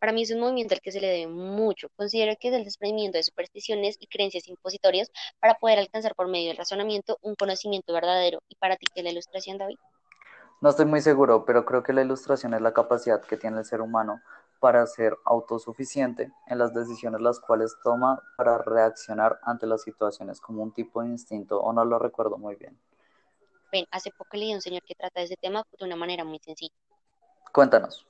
Para 0.00 0.12
mí 0.12 0.22
es 0.22 0.30
un 0.30 0.40
movimiento 0.40 0.74
al 0.74 0.80
que 0.80 0.92
se 0.92 1.00
le 1.00 1.08
debe 1.08 1.26
mucho. 1.28 1.88
Considero 1.96 2.36
que 2.40 2.48
es 2.48 2.54
el 2.54 2.64
desprendimiento 2.64 3.18
de 3.18 3.24
supersticiones 3.24 3.96
y 4.00 4.06
creencias 4.06 4.48
impositorias 4.48 5.10
para 5.40 5.54
poder 5.54 5.78
alcanzar 5.78 6.14
por 6.14 6.28
medio 6.28 6.48
del 6.48 6.56
razonamiento 6.56 7.18
un 7.22 7.34
conocimiento 7.34 7.92
verdadero. 7.92 8.40
¿Y 8.48 8.56
para 8.56 8.76
ti 8.76 8.86
qué 8.92 9.00
es 9.00 9.04
la 9.04 9.10
ilustración, 9.10 9.58
David? 9.58 9.76
No 10.60 10.70
estoy 10.70 10.86
muy 10.86 11.00
seguro, 11.00 11.44
pero 11.44 11.64
creo 11.64 11.84
que 11.84 11.92
la 11.92 12.02
ilustración 12.02 12.52
es 12.52 12.60
la 12.60 12.72
capacidad 12.72 13.20
que 13.20 13.36
tiene 13.36 13.58
el 13.58 13.64
ser 13.64 13.80
humano 13.80 14.20
para 14.58 14.84
ser 14.88 15.16
autosuficiente 15.24 16.32
en 16.48 16.58
las 16.58 16.74
decisiones 16.74 17.20
las 17.20 17.38
cuales 17.38 17.76
toma 17.84 18.20
para 18.36 18.58
reaccionar 18.58 19.38
ante 19.44 19.68
las 19.68 19.82
situaciones 19.82 20.40
como 20.40 20.64
un 20.64 20.72
tipo 20.72 21.00
de 21.00 21.10
instinto, 21.10 21.60
o 21.60 21.72
no 21.72 21.84
lo 21.84 22.00
recuerdo 22.00 22.38
muy 22.38 22.56
bien. 22.56 22.76
Ven, 23.70 23.86
hace 23.92 24.10
poco 24.10 24.36
leí 24.36 24.50
a 24.50 24.56
un 24.56 24.60
señor 24.60 24.82
que 24.82 24.96
trata 24.96 25.20
de 25.20 25.26
ese 25.26 25.36
tema 25.36 25.62
de 25.78 25.84
una 25.84 25.94
manera 25.94 26.24
muy 26.24 26.40
sencilla. 26.40 26.74
Cuéntanos. 27.52 28.04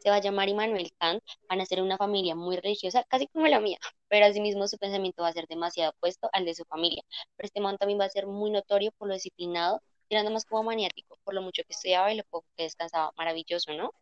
Se 0.00 0.10
va 0.10 0.16
a 0.16 0.20
llamar 0.20 0.50
Immanuel 0.50 0.92
Kant, 0.98 1.22
van 1.48 1.60
a 1.62 1.66
ser 1.66 1.80
una 1.80 1.96
familia 1.96 2.34
muy 2.34 2.56
religiosa, 2.56 3.04
casi 3.08 3.26
como 3.28 3.46
la 3.46 3.58
mía, 3.58 3.78
pero 4.08 4.26
asimismo 4.26 4.68
su 4.68 4.76
pensamiento 4.76 5.22
va 5.22 5.28
a 5.28 5.32
ser 5.32 5.46
demasiado 5.48 5.92
opuesto 5.96 6.28
al 6.32 6.44
de 6.44 6.54
su 6.54 6.64
familia. 6.66 7.02
Pero 7.36 7.46
este 7.46 7.60
man 7.60 7.78
también 7.78 7.98
va 7.98 8.04
a 8.04 8.10
ser 8.10 8.26
muy 8.26 8.50
notorio 8.50 8.92
por 8.92 9.08
lo 9.08 9.14
disciplinado, 9.14 9.80
tirando 10.08 10.30
más 10.30 10.44
como 10.44 10.64
maniático, 10.64 11.18
por 11.24 11.34
lo 11.34 11.42
mucho 11.42 11.62
que 11.64 11.72
estudiaba 11.72 12.12
y 12.12 12.16
lo 12.16 12.24
poco 12.24 12.46
que 12.56 12.64
descansaba. 12.64 13.12
Maravilloso, 13.16 13.72
¿no? 13.74 13.92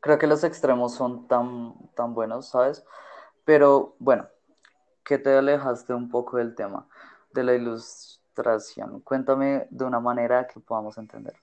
Creo 0.00 0.18
que 0.18 0.26
los 0.26 0.44
extremos 0.44 0.94
son 0.94 1.28
tan, 1.28 1.74
tan 1.94 2.14
buenos, 2.14 2.48
¿sabes? 2.48 2.84
Pero 3.44 3.96
bueno, 3.98 4.28
que 5.04 5.18
te 5.18 5.36
alejaste 5.36 5.92
un 5.92 6.08
poco 6.08 6.38
del 6.38 6.54
tema 6.54 6.88
de 7.32 7.44
la 7.44 7.54
ilustración. 7.54 9.00
Cuéntame 9.00 9.66
de 9.70 9.84
una 9.84 10.00
manera 10.00 10.46
que 10.46 10.60
podamos 10.60 10.96
entender. 10.98 11.34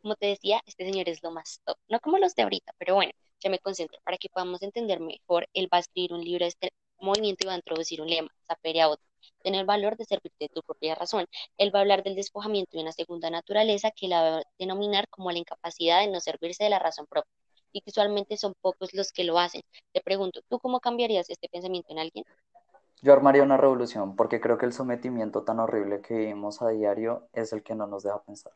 Como 0.00 0.14
te 0.16 0.26
decía, 0.26 0.60
este 0.66 0.84
señor 0.84 1.08
es 1.08 1.22
lo 1.22 1.30
más 1.30 1.60
top, 1.64 1.76
no 1.88 2.00
como 2.00 2.18
los 2.18 2.34
de 2.34 2.42
ahorita, 2.42 2.72
pero 2.78 2.94
bueno, 2.94 3.12
ya 3.40 3.50
me 3.50 3.58
concentro. 3.58 3.98
Para 4.04 4.18
que 4.18 4.28
podamos 4.28 4.62
entender 4.62 5.00
mejor, 5.00 5.48
él 5.52 5.68
va 5.72 5.78
a 5.78 5.80
escribir 5.80 6.12
un 6.12 6.20
libro 6.20 6.44
de 6.44 6.48
este 6.48 6.72
movimiento 7.00 7.44
y 7.44 7.46
va 7.46 7.52
a 7.54 7.56
introducir 7.56 8.00
un 8.00 8.08
lema, 8.08 8.30
sapere 8.46 8.82
aude, 8.82 9.02
tener 9.42 9.60
el 9.60 9.66
valor 9.66 9.96
de 9.96 10.04
servirte 10.04 10.44
de 10.44 10.48
tu 10.48 10.62
propia 10.62 10.94
razón. 10.94 11.26
Él 11.56 11.74
va 11.74 11.80
a 11.80 11.82
hablar 11.82 12.02
del 12.02 12.14
despojamiento 12.14 12.76
de 12.76 12.82
una 12.82 12.92
segunda 12.92 13.30
naturaleza 13.30 13.90
que 13.90 14.08
la 14.08 14.22
va 14.22 14.38
a 14.38 14.42
denominar 14.58 15.08
como 15.08 15.30
la 15.30 15.38
incapacidad 15.38 16.00
de 16.00 16.08
no 16.08 16.20
servirse 16.20 16.64
de 16.64 16.70
la 16.70 16.78
razón 16.78 17.06
propia 17.06 17.32
y 17.72 17.80
que 17.80 17.90
usualmente 17.90 18.36
son 18.36 18.54
pocos 18.60 18.94
los 18.94 19.12
que 19.12 19.24
lo 19.24 19.38
hacen. 19.38 19.62
Te 19.92 20.00
pregunto, 20.00 20.40
¿tú 20.48 20.58
cómo 20.58 20.80
cambiarías 20.80 21.28
este 21.30 21.48
pensamiento 21.48 21.92
en 21.92 21.98
alguien? 21.98 22.24
Yo 23.00 23.12
armaría 23.12 23.42
una 23.42 23.56
revolución 23.56 24.16
porque 24.16 24.40
creo 24.40 24.58
que 24.58 24.66
el 24.66 24.72
sometimiento 24.72 25.42
tan 25.44 25.60
horrible 25.60 26.00
que 26.00 26.14
vivimos 26.14 26.62
a 26.62 26.70
diario 26.70 27.28
es 27.32 27.52
el 27.52 27.62
que 27.62 27.74
no 27.74 27.86
nos 27.86 28.02
deja 28.02 28.22
pensar. 28.22 28.52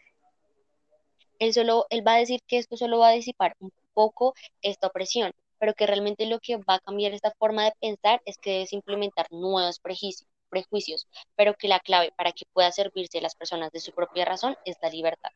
Él 1.38 1.53
solo, 1.53 1.87
él 1.91 2.06
va 2.06 2.15
a 2.15 2.19
decir 2.19 2.41
que 2.47 2.58
esto 2.58 2.76
solo 2.76 2.99
va 2.99 3.08
a 3.08 3.12
disipar 3.12 3.56
un 3.61 3.73
poco 3.94 4.35
esta 4.62 4.88
opresión, 4.88 5.32
pero 5.58 5.75
que 5.75 5.87
realmente 5.87 6.26
lo 6.26 6.41
que 6.41 6.56
va 6.56 6.75
a 6.75 6.81
cambiar 6.81 7.12
esta 7.12 7.32
forma 7.38 7.65
de 7.65 7.73
pensar 7.81 8.20
es 8.25 8.38
que 8.38 8.50
debes 8.50 8.73
implementar 8.73 9.26
nuevos 9.31 9.79
prejuicios, 9.79 10.29
prejuicios, 10.53 11.09
pero 11.35 11.55
que 11.55 11.67
la 11.67 11.81
clave 11.81 12.13
para 12.17 12.33
que 12.33 12.45
pueda 12.53 12.71
servirse 12.71 13.19
a 13.19 13.23
las 13.23 13.35
personas 13.35 13.73
de 13.73 13.81
su 13.81 13.93
propia 13.93 14.27
razón 14.27 14.55
es 14.67 14.77
la 14.82 14.91
libertad. 14.91 15.31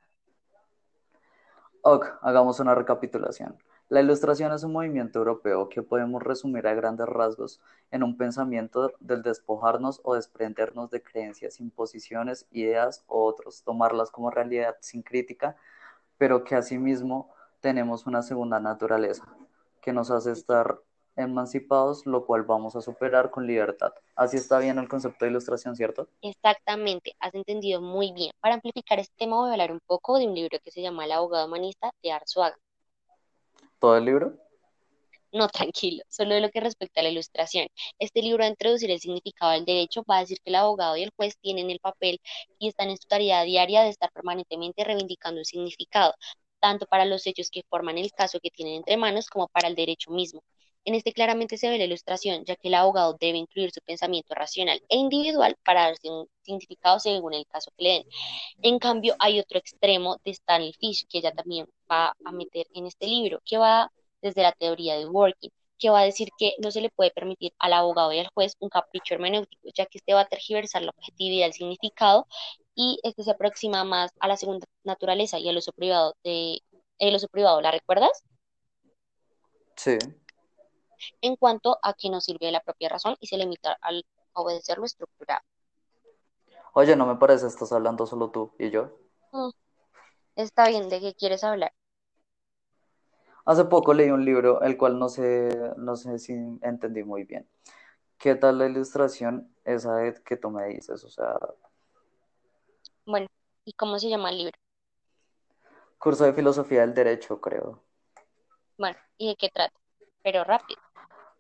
Ok, 1.81 2.07
hagamos 2.21 2.61
una 2.61 2.75
recapitulación. 2.75 3.57
La 3.89 4.01
ilustración 4.01 4.53
es 4.53 4.65
un 4.65 4.73
movimiento 4.73 5.21
europeo 5.21 5.69
que 5.69 5.83
podemos 5.83 6.23
resumir 6.23 6.67
a 6.67 6.75
grandes 6.75 7.07
rasgos 7.07 7.61
en 7.93 8.03
un 8.03 8.17
pensamiento 8.17 8.93
del 8.99 9.23
despojarnos 9.23 10.01
o 10.03 10.17
desprendernos 10.17 10.91
de 10.91 11.03
creencias, 11.03 11.61
imposiciones, 11.61 12.47
ideas 12.51 13.05
o 13.07 13.25
otros, 13.25 13.63
tomarlas 13.63 14.11
como 14.11 14.31
realidad 14.31 14.77
sin 14.81 15.03
crítica, 15.03 15.57
pero 16.19 16.43
que 16.43 16.57
asimismo 16.57 17.33
tenemos 17.61 18.07
una 18.07 18.23
segunda 18.23 18.59
naturaleza 18.59 19.25
que 19.81 19.93
nos 19.93 20.11
hace 20.11 20.33
estar 20.33 20.81
emancipados, 21.17 22.07
lo 22.07 22.27
cual 22.27 22.43
vamos 22.43 22.77
a 22.77 22.81
superar 22.81 23.31
con 23.31 23.47
libertad. 23.47 23.93
Así 24.15 24.37
está 24.37 24.59
bien 24.59 24.79
el 24.79 24.89
concepto 24.89 25.25
de 25.25 25.31
ilustración, 25.31 25.75
¿cierto? 25.75 26.09
Exactamente, 26.21 27.15
has 27.19 27.35
entendido 27.35 27.81
muy 27.81 28.13
bien. 28.13 28.33
Para 28.41 28.55
amplificar 28.55 28.99
este 28.99 29.15
tema 29.17 29.37
voy 29.37 29.49
a 29.49 29.53
hablar 29.53 29.73
un 29.73 29.81
poco 29.87 30.19
de 30.19 30.27
un 30.27 30.35
libro 30.35 30.59
que 30.63 30.71
se 30.71 30.83
llama 30.83 31.05
El 31.05 31.13
abogado 31.13 31.47
humanista 31.47 31.91
de 32.03 32.13
Arzuaga. 32.13 32.57
¿Todo 33.79 33.97
el 33.97 34.05
libro? 34.05 34.35
No, 35.33 35.49
tranquilo, 35.49 36.03
solo 36.09 36.35
de 36.35 36.41
lo 36.41 36.51
que 36.51 36.61
respecta 36.61 37.01
a 37.01 37.03
la 37.03 37.11
ilustración. 37.11 37.67
Este 37.99 38.23
libro 38.23 38.39
va 38.39 38.47
a 38.47 38.51
introducir 38.51 38.91
el 38.91 39.01
significado 39.01 39.53
del 39.53 39.67
derecho, 39.67 40.03
va 40.09 40.19
a 40.19 40.21
decir 40.21 40.39
que 40.43 40.51
el 40.51 40.55
abogado 40.55 40.97
y 40.97 41.03
el 41.03 41.11
juez 41.15 41.37
tienen 41.41 41.69
el 41.71 41.81
papel 41.81 42.21
y 42.59 42.69
están 42.69 42.89
en 42.89 42.97
su 42.97 43.07
tarea 43.07 43.43
diaria 43.43 43.83
de 43.83 43.91
estar 43.91 44.11
permanentemente 44.13 44.83
reivindicando 44.85 45.41
un 45.41 45.45
significado, 45.45 46.15
tanto 46.61 46.87
para 46.87 47.05
los 47.05 47.27
hechos 47.27 47.51
que 47.51 47.65
forman 47.69 47.99
el 47.99 48.13
caso 48.13 48.41
que 48.41 48.51
tienen 48.51 48.77
entre 48.77 48.97
manos 48.97 49.29
como 49.29 49.49
para 49.49 49.69
el 49.69 49.75
derecho 49.75 50.11
mismo. 50.11 50.43
En 50.87 50.95
este 50.95 51.13
claramente 51.13 51.59
se 51.59 51.69
ve 51.69 51.79
la 51.79 51.85
ilustración, 51.85 52.45
ya 52.45 52.55
que 52.55 52.69
el 52.69 52.75
abogado 52.75 53.17
debe 53.21 53.39
incluir 53.39 53.73
su 53.73 53.81
pensamiento 53.81 54.35
racional 54.35 54.81
e 54.89 54.97
individual 54.97 55.57
para 55.65 55.83
darse 55.83 56.09
un 56.09 56.29
significado 56.43 57.01
según 57.01 57.35
el 57.35 57.45
caso 57.47 57.73
que 57.77 57.85
le 57.85 57.91
den. 57.91 58.05
En 58.63 58.79
cambio, 58.79 59.17
hay 59.19 59.41
otro 59.41 59.59
extremo 59.59 60.17
de 60.25 60.31
Stanley 60.31 60.73
Fish, 60.75 61.05
que 61.09 61.19
ella 61.19 61.33
también 61.33 61.67
va 61.91 62.15
a 62.25 62.31
meter 62.31 62.69
en 62.73 62.87
este 62.87 63.07
libro, 63.09 63.41
que 63.45 63.59
va 63.59 63.91
desde 64.23 64.43
la 64.43 64.53
teoría 64.53 64.97
de 64.97 65.07
Working, 65.07 65.51
que 65.77 65.91
va 65.91 66.01
a 66.01 66.05
decir 66.05 66.29
que 66.39 66.55
no 66.59 66.71
se 66.71 66.81
le 66.81 66.91
puede 66.91 67.11
permitir 67.11 67.53
al 67.59 67.73
abogado 67.73 68.13
y 68.13 68.21
al 68.21 68.29
juez 68.29 68.55
un 68.61 68.69
capricho 68.69 69.15
hermenéutico, 69.15 69.69
ya 69.75 69.87
que 69.87 69.99
este 69.99 70.15
va 70.15 70.21
a 70.21 70.29
tergiversar 70.29 70.83
la 70.83 70.93
objetividad 70.97 71.47
del 71.47 71.53
significado 71.53 72.29
y 72.77 73.01
este 73.03 73.25
se 73.25 73.33
aproxima 73.33 73.83
más 73.83 74.13
a 74.21 74.29
la 74.29 74.37
segunda 74.37 74.67
naturaleza 74.85 75.41
y 75.41 75.49
al 75.49 75.57
uso 75.57 75.73
privado 75.73 76.15
de 76.23 76.61
el 76.99 77.15
uso 77.17 77.27
privado, 77.27 77.61
¿la 77.61 77.73
recuerdas? 77.73 78.23
Sí. 79.77 79.99
En 81.21 81.37
cuanto 81.37 81.79
a 81.83 81.95
que 81.95 82.11
no 82.11 82.21
sirve 82.21 82.51
la 82.53 82.61
propia 82.63 82.89
razón 82.89 83.17
y 83.21 83.27
se 83.29 83.37
limita 83.39 83.77
al 83.81 84.05
obedecer 84.35 84.79
lo 84.79 84.85
estructurado. 84.87 85.43
Oye, 86.75 86.95
no 86.95 87.07
me 87.07 87.17
parece, 87.17 87.49
estás 87.49 87.73
hablando 87.73 88.07
solo 88.07 88.31
tú 88.31 88.55
y 88.61 88.71
yo. 88.71 88.93
Mm, 89.33 89.51
está 90.37 90.69
bien, 90.69 90.89
¿de 90.91 91.01
qué 91.01 91.15
quieres 91.15 91.45
hablar? 91.45 91.73
Hace 93.45 93.65
poco 93.65 93.95
leí 93.95 94.11
un 94.11 94.25
libro, 94.25 94.61
el 94.63 94.77
cual 94.77 94.99
no 94.99 95.09
sé, 95.09 95.49
no 95.77 95.97
sé 95.97 96.19
si 96.19 96.33
entendí 96.63 97.05
muy 97.05 97.25
bien. 97.25 97.49
¿Qué 98.19 98.35
tal 98.37 98.59
la 98.59 98.67
ilustración 98.69 99.55
esa 99.65 100.15
que 100.25 100.37
tú 100.37 100.51
me 100.51 100.67
dices? 100.69 101.05
O 101.05 101.11
sea, 101.11 101.39
Bueno, 103.05 103.27
¿y 103.65 103.73
cómo 103.73 103.99
se 103.99 104.09
llama 104.09 104.31
el 104.31 104.39
libro? 104.39 104.53
curso 105.99 106.25
de 106.25 106.33
filosofía 106.33 106.81
del 106.81 106.95
derecho, 106.95 107.39
creo. 107.41 107.83
Bueno, 108.79 108.97
¿y 109.19 109.29
de 109.29 109.37
qué 109.37 109.51
trata? 109.51 109.79
Pero 110.23 110.43
rápido. 110.45 110.81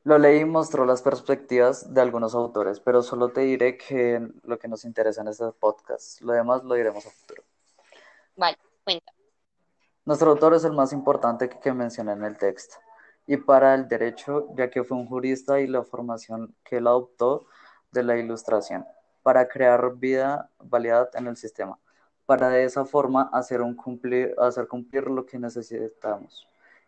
Lo 0.06 0.18
leí 0.18 0.42
y 0.42 0.44
mostró 0.44 0.86
las 0.86 1.02
perspectivas 1.02 1.92
de 1.92 2.00
algunos 2.00 2.32
autores, 2.36 2.78
pero 2.78 3.02
solo 3.02 3.30
te 3.30 3.40
diré 3.40 3.76
que 3.76 4.25
lo 4.44 4.56
que 4.56 4.68
nos 4.68 4.84
interesa 4.84 5.22
en 5.22 5.26
este 5.26 5.50
podcast, 5.58 6.20
lo 6.20 6.32
demás 6.32 6.62
lo 6.62 6.76
diremos 6.76 7.04
a 7.06 7.10
futuro. 7.10 7.42
Vale, 8.36 8.56
cuenta. 8.84 9.12
Nuestro 10.04 10.30
autor 10.30 10.54
es 10.54 10.62
el 10.62 10.75
más 10.75 10.92
importante 10.92 11.48
que, 11.48 11.58
que 11.58 11.72
menciona 11.72 12.12
en 12.12 12.22
el 12.22 12.38
texto, 12.38 12.76
y 13.26 13.36
para 13.36 13.75
el 13.75 13.88
derecho, 13.88 14.46
ya 14.54 14.70
que 14.70 14.84
fue 14.84 14.96
un 14.96 15.08
jurista 15.08 15.58
y 15.58 15.66
la 15.66 15.82
formación 15.82 16.54
que 16.62 16.76
él 16.76 16.86
adoptó 16.86 17.48
de 17.90 18.04
la 18.04 18.16
ilustración, 18.16 18.86
para 19.25 19.48
crear 19.48 19.96
vida, 19.96 20.52
validad 20.60 21.10
en 21.14 21.26
el 21.26 21.36
sistema, 21.36 21.80
para 22.26 22.48
de 22.50 22.62
esa 22.62 22.84
forma 22.84 23.28
hacer, 23.32 23.60
un 23.60 23.75
cumplir, 23.75 24.36
hacer 24.38 24.68
cumplir 24.68 25.08
lo 25.08 25.26
que 25.26 25.40
necesitamos 25.40 26.46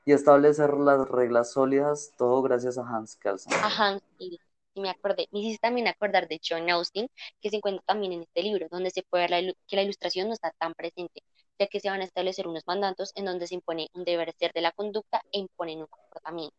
y 0.08 0.12
establecer 0.12 0.72
las 0.72 1.06
reglas 1.06 1.52
sólidas, 1.52 2.14
todo 2.16 2.40
gracias 2.40 2.78
a 2.78 2.80
Hans 2.80 3.14
Kelsen. 3.16 3.52
A 3.52 3.66
Hans 3.66 4.02
sí 4.16 4.40
me 4.76 4.88
acordé. 4.88 5.28
Me 5.32 5.40
hiciste 5.40 5.60
también 5.60 5.86
acordar 5.86 6.28
de 6.28 6.40
John 6.42 6.70
Austin, 6.70 7.10
que 7.42 7.50
se 7.50 7.56
encuentra 7.56 7.84
también 7.84 8.14
en 8.14 8.22
este 8.22 8.42
libro, 8.42 8.68
donde 8.70 8.90
se 8.90 9.02
puede 9.02 9.24
ver 9.24 9.30
la 9.30 9.52
que 9.66 9.76
la 9.76 9.82
ilustración 9.82 10.28
no 10.28 10.32
está 10.32 10.50
tan 10.58 10.72
presente, 10.72 11.22
ya 11.58 11.66
que 11.66 11.78
se 11.78 11.90
van 11.90 12.00
a 12.00 12.04
establecer 12.04 12.48
unos 12.48 12.66
mandatos 12.66 13.12
en 13.16 13.26
donde 13.26 13.46
se 13.46 13.56
impone 13.56 13.90
un 13.92 14.04
deber 14.04 14.32
ser 14.38 14.54
de 14.54 14.62
la 14.62 14.72
conducta 14.72 15.20
e 15.30 15.40
imponen 15.40 15.80
un 15.80 15.88
comportamiento. 15.88 16.56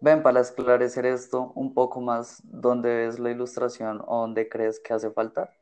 Ven, 0.00 0.22
para 0.22 0.38
esclarecer 0.38 1.06
esto 1.06 1.50
un 1.56 1.74
poco 1.74 2.00
más, 2.00 2.40
¿dónde 2.44 2.94
ves 2.94 3.18
la 3.18 3.32
ilustración 3.32 4.00
o 4.06 4.20
dónde 4.20 4.48
crees 4.48 4.78
que 4.78 4.92
hace 4.92 5.10
falta? 5.10 5.52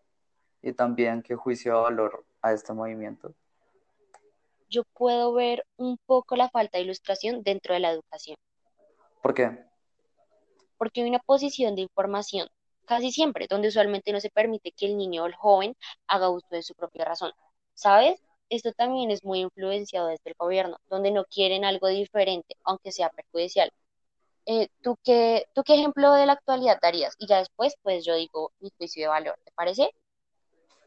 Y 0.61 0.75
también 0.75 1.23
qué 1.23 1.35
juicio 1.35 1.77
de 1.77 1.81
valor 1.81 2.27
a 2.43 2.53
este 2.53 2.75
movimiento. 2.75 3.33
Yo 4.73 4.85
puedo 4.95 5.35
ver 5.35 5.65
un 5.77 5.99
poco 6.07 6.35
la 6.35 6.49
falta 6.49 6.79
de 6.79 6.85
ilustración 6.85 7.43
dentro 7.43 7.75
de 7.75 7.81
la 7.81 7.91
educación, 7.91 8.37
¿Por 9.23 9.35
qué? 9.35 9.51
porque 10.79 11.03
hay 11.03 11.09
una 11.09 11.19
posición 11.21 11.75
de 11.77 11.83
información, 11.83 12.49
casi 12.87 13.13
siempre, 13.13 13.47
donde 13.49 13.69
usualmente 13.69 14.13
no 14.13 14.21
se 14.21 14.31
permite 14.31 14.73
que 14.73 14.87
el 14.87 14.97
niño 14.97 15.25
o 15.25 15.27
el 15.27 15.35
joven 15.35 15.77
haga 16.07 16.31
uso 16.31 16.47
de 16.51 16.63
su 16.63 16.75
propia 16.75 17.05
razón. 17.05 17.33
¿Sabes? 17.75 18.21
Esto 18.49 18.73
también 18.73 19.11
es 19.11 19.25
muy 19.25 19.41
influenciado 19.41 20.09
desde 20.09 20.31
el 20.31 20.35
gobierno, 20.39 20.79
donde 20.89 21.11
no 21.11 21.25
quieren 21.27 21.65
algo 21.65 21.89
diferente, 21.89 22.57
aunque 22.65 22.93
sea 22.93 23.11
perjudicial. 23.11 23.71
Eh, 24.47 24.69
¿tú 24.83 24.97
qué, 25.05 25.47
tú 25.55 25.63
qué 25.65 25.75
ejemplo 25.75 26.13
de 26.15 26.27
la 26.27 26.35
actualidad 26.35 26.79
darías? 26.83 27.15
Y 27.19 27.27
ya 27.29 27.39
después, 27.39 27.75
pues 27.83 28.05
yo 28.05 28.15
digo 28.17 28.53
mi 28.61 28.71
juicio 28.79 29.03
de 29.05 29.09
valor, 29.09 29.39
¿te 29.45 29.53
parece? 29.53 29.91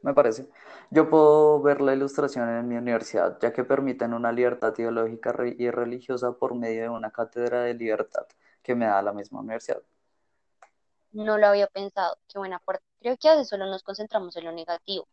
Me 0.05 0.13
parece. 0.13 0.47
Yo 0.91 1.09
puedo 1.09 1.61
ver 1.61 1.81
la 1.81 1.93
ilustración 1.93 2.47
en 2.49 2.67
mi 2.67 2.75
universidad, 2.77 3.39
ya 3.41 3.51
que 3.51 3.63
permiten 3.63 4.13
una 4.13 4.31
libertad 4.31 4.73
ideológica 4.77 5.31
re- 5.31 5.55
y 5.57 5.69
religiosa 5.71 6.33
por 6.33 6.55
medio 6.55 6.83
de 6.83 6.89
una 6.89 7.11
cátedra 7.11 7.63
de 7.63 7.73
libertad 7.73 8.25
que 8.63 8.75
me 8.75 8.85
da 8.85 9.01
la 9.01 9.13
misma 9.13 9.39
universidad. 9.41 9.81
No 11.13 11.37
lo 11.39 11.47
había 11.47 11.65
pensado. 11.67 12.17
Qué 12.27 12.37
buena 12.37 12.57
aporte. 12.57 12.83
Creo 12.99 13.17
que 13.17 13.29
a 13.29 13.31
veces 13.33 13.49
solo 13.49 13.65
nos 13.65 13.81
concentramos 13.83 14.35
en 14.35 14.45
lo 14.45 14.51
negativo, 14.51 15.07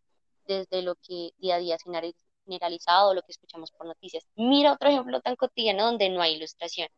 desde 0.46 0.82
lo 0.82 0.96
que 0.96 1.30
día 1.38 1.54
a 1.56 1.58
día 1.58 1.78
generali- 1.78 2.14
generalizado, 2.44 3.14
lo 3.14 3.22
que 3.22 3.32
escuchamos 3.32 3.70
por 3.72 3.86
noticias. 3.86 4.24
Mira 4.36 4.74
otro 4.74 4.90
ejemplo 4.90 5.20
tan 5.22 5.36
cotidiano 5.36 5.86
donde 5.86 6.10
no 6.10 6.20
hay 6.20 6.34
ilustración. 6.34 6.88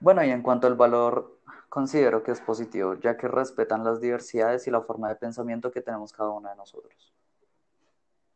Bueno, 0.00 0.22
y 0.24 0.30
en 0.30 0.42
cuanto 0.42 0.66
al 0.66 0.74
valor, 0.74 1.35
considero 1.68 2.22
que 2.22 2.32
es 2.32 2.40
positivo, 2.40 2.94
ya 3.00 3.16
que 3.16 3.28
respetan 3.28 3.84
las 3.84 4.00
diversidades 4.00 4.66
y 4.66 4.70
la 4.70 4.82
forma 4.82 5.08
de 5.08 5.16
pensamiento 5.16 5.70
que 5.72 5.82
tenemos 5.82 6.12
cada 6.12 6.30
uno 6.30 6.48
de 6.50 6.56
nosotros. 6.56 7.12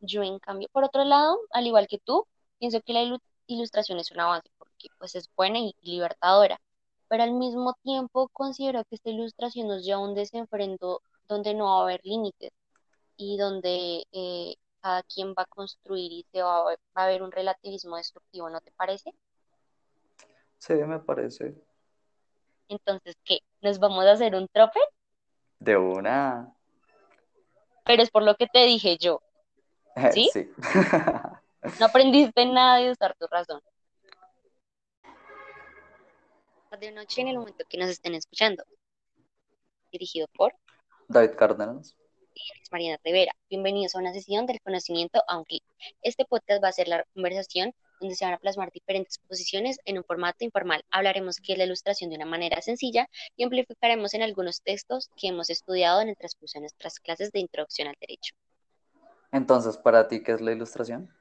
Yo, 0.01 0.23
en 0.23 0.39
cambio, 0.39 0.69
por 0.73 0.85
otro 0.85 1.05
lado, 1.05 1.39
al 1.53 1.67
igual 1.67 1.87
que 1.89 1.99
tú, 1.99 2.27
pienso 2.59 2.81
que 2.83 2.93
la 2.93 3.03
ilu- 3.03 3.21
ilustración 3.47 3.99
es 3.99 4.11
un 4.11 4.21
avance 4.21 4.51
porque 4.59 4.89
pues 4.99 5.15
es 5.15 5.29
buena 5.37 5.59
y 5.59 5.75
libertadora, 5.83 6.61
pero 7.09 7.23
al 7.23 7.33
mismo 7.33 7.75
tiempo 7.83 8.29
considero 8.33 8.85
que 8.85 8.97
esta 8.97 9.11
ilustración 9.11 9.69
nos 9.69 9.85
lleva 9.85 10.01
a 10.01 10.05
un 10.05 10.15
desenfreno 10.15 11.01
donde 11.29 11.55
no 11.55 11.67
va 11.67 11.81
a 11.81 11.83
haber 11.85 12.01
límites 12.05 12.51
y 13.17 13.39
donde 13.39 14.05
eh, 14.13 14.57
cada 14.83 15.03
quien 15.05 15.31
va 15.31 15.45
a 15.45 15.47
construir 15.47 16.13
y 16.13 16.27
se 16.33 16.43
va 16.43 16.61
a, 16.63 16.65
ver- 16.67 16.81
va 16.97 17.03
a 17.03 17.07
haber 17.07 17.23
un 17.23 17.33
relativismo 17.33 17.97
destructivo, 17.99 18.51
¿no 18.51 18.61
te 18.63 18.73
parece? 18.73 19.15
Sí, 20.59 20.75
me 20.75 20.99
parece. 21.01 21.55
Entonces, 22.71 23.17
¿qué? 23.25 23.41
¿Nos 23.63 23.81
vamos 23.81 24.07
a 24.07 24.13
hacer 24.13 24.37
un 24.37 24.47
trope? 24.47 24.79
De 25.59 25.77
una. 25.77 26.55
Pero 27.85 28.03
es 28.03 28.11
por 28.11 28.23
lo 28.23 28.37
que 28.37 28.47
te 28.47 28.65
dije 28.65 28.97
yo, 28.97 29.23
¿sí? 30.13 30.31
Sí. 30.33 30.51
No 31.79 31.87
aprendiste 31.87 32.47
nada 32.47 32.79
de 32.79 32.91
usar 32.91 33.15
tu 33.19 33.27
razón. 33.27 33.61
De 36.81 36.91
noche 36.91 37.21
en 37.21 37.29
el 37.29 37.37
momento 37.37 37.67
que 37.69 37.77
nos 37.77 37.91
estén 37.91 38.15
escuchando. 38.15 38.65
Dirigido 39.93 40.27
por 40.29 40.55
David 41.07 41.33
Cárdenas. 41.37 41.95
Mariana 42.71 42.99
Rivera. 43.05 43.33
Bienvenidos 43.51 43.95
a 43.95 43.99
una 43.99 44.15
sesión 44.15 44.47
del 44.47 44.59
conocimiento 44.63 45.23
a 45.29 45.37
un 45.37 45.45
clic. 45.45 45.63
Este 46.01 46.25
podcast 46.25 46.65
va 46.65 46.69
a 46.69 46.73
ser 46.73 46.89
la 46.89 47.05
conversación 47.13 47.75
donde 48.01 48.17
se 48.17 48.25
van 48.25 48.35
a 48.35 48.39
plasmar 48.39 48.73
diferentes 48.73 49.19
posiciones 49.19 49.79
en 49.85 49.99
un 49.99 50.05
formato 50.05 50.45
informal. 50.45 50.83
Hablaremos 50.91 51.37
qué 51.37 51.53
es 51.53 51.59
la 51.59 51.65
ilustración 51.65 52.11
de 52.11 52.17
una 52.17 52.27
manera 52.27 52.61
sencilla 52.63 53.09
y 53.37 53.45
amplificaremos 53.45 54.15
en 54.15 54.23
algunos 54.23 54.63
textos 54.63 55.11
que 55.17 55.29
hemos 55.29 55.51
estudiado 55.51 56.01
en 56.01 56.09
el 56.09 56.17
transcurso 56.17 56.59
de 56.59 56.63
nuestras 56.63 56.99
clases 56.99 57.31
de 57.31 57.41
introducción 57.41 57.89
al 57.89 57.97
derecho. 58.01 58.35
Entonces, 59.33 59.77
¿para 59.77 60.09
ti 60.09 60.23
qué 60.23 60.33
es 60.33 60.41
la 60.41 60.53
ilustración? 60.53 61.15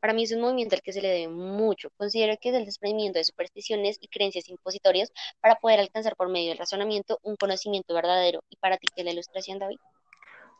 Para 0.00 0.12
mí 0.12 0.24
es 0.24 0.32
un 0.32 0.40
movimiento 0.40 0.74
al 0.74 0.82
que 0.82 0.92
se 0.92 1.00
le 1.00 1.08
debe 1.08 1.28
mucho. 1.28 1.88
Considero 1.96 2.34
que 2.38 2.50
es 2.50 2.54
el 2.54 2.66
desprendimiento 2.66 3.18
de 3.18 3.24
supersticiones 3.24 3.96
y 4.00 4.08
creencias 4.08 4.48
impositorias 4.48 5.10
para 5.40 5.56
poder 5.56 5.80
alcanzar 5.80 6.14
por 6.16 6.28
medio 6.28 6.50
del 6.50 6.58
razonamiento 6.58 7.18
un 7.22 7.36
conocimiento 7.36 7.94
verdadero. 7.94 8.40
¿Y 8.50 8.56
para 8.56 8.76
ti 8.76 8.86
qué 8.94 9.00
es 9.00 9.04
la 9.06 9.12
ilustración, 9.12 9.58
David? 9.58 9.78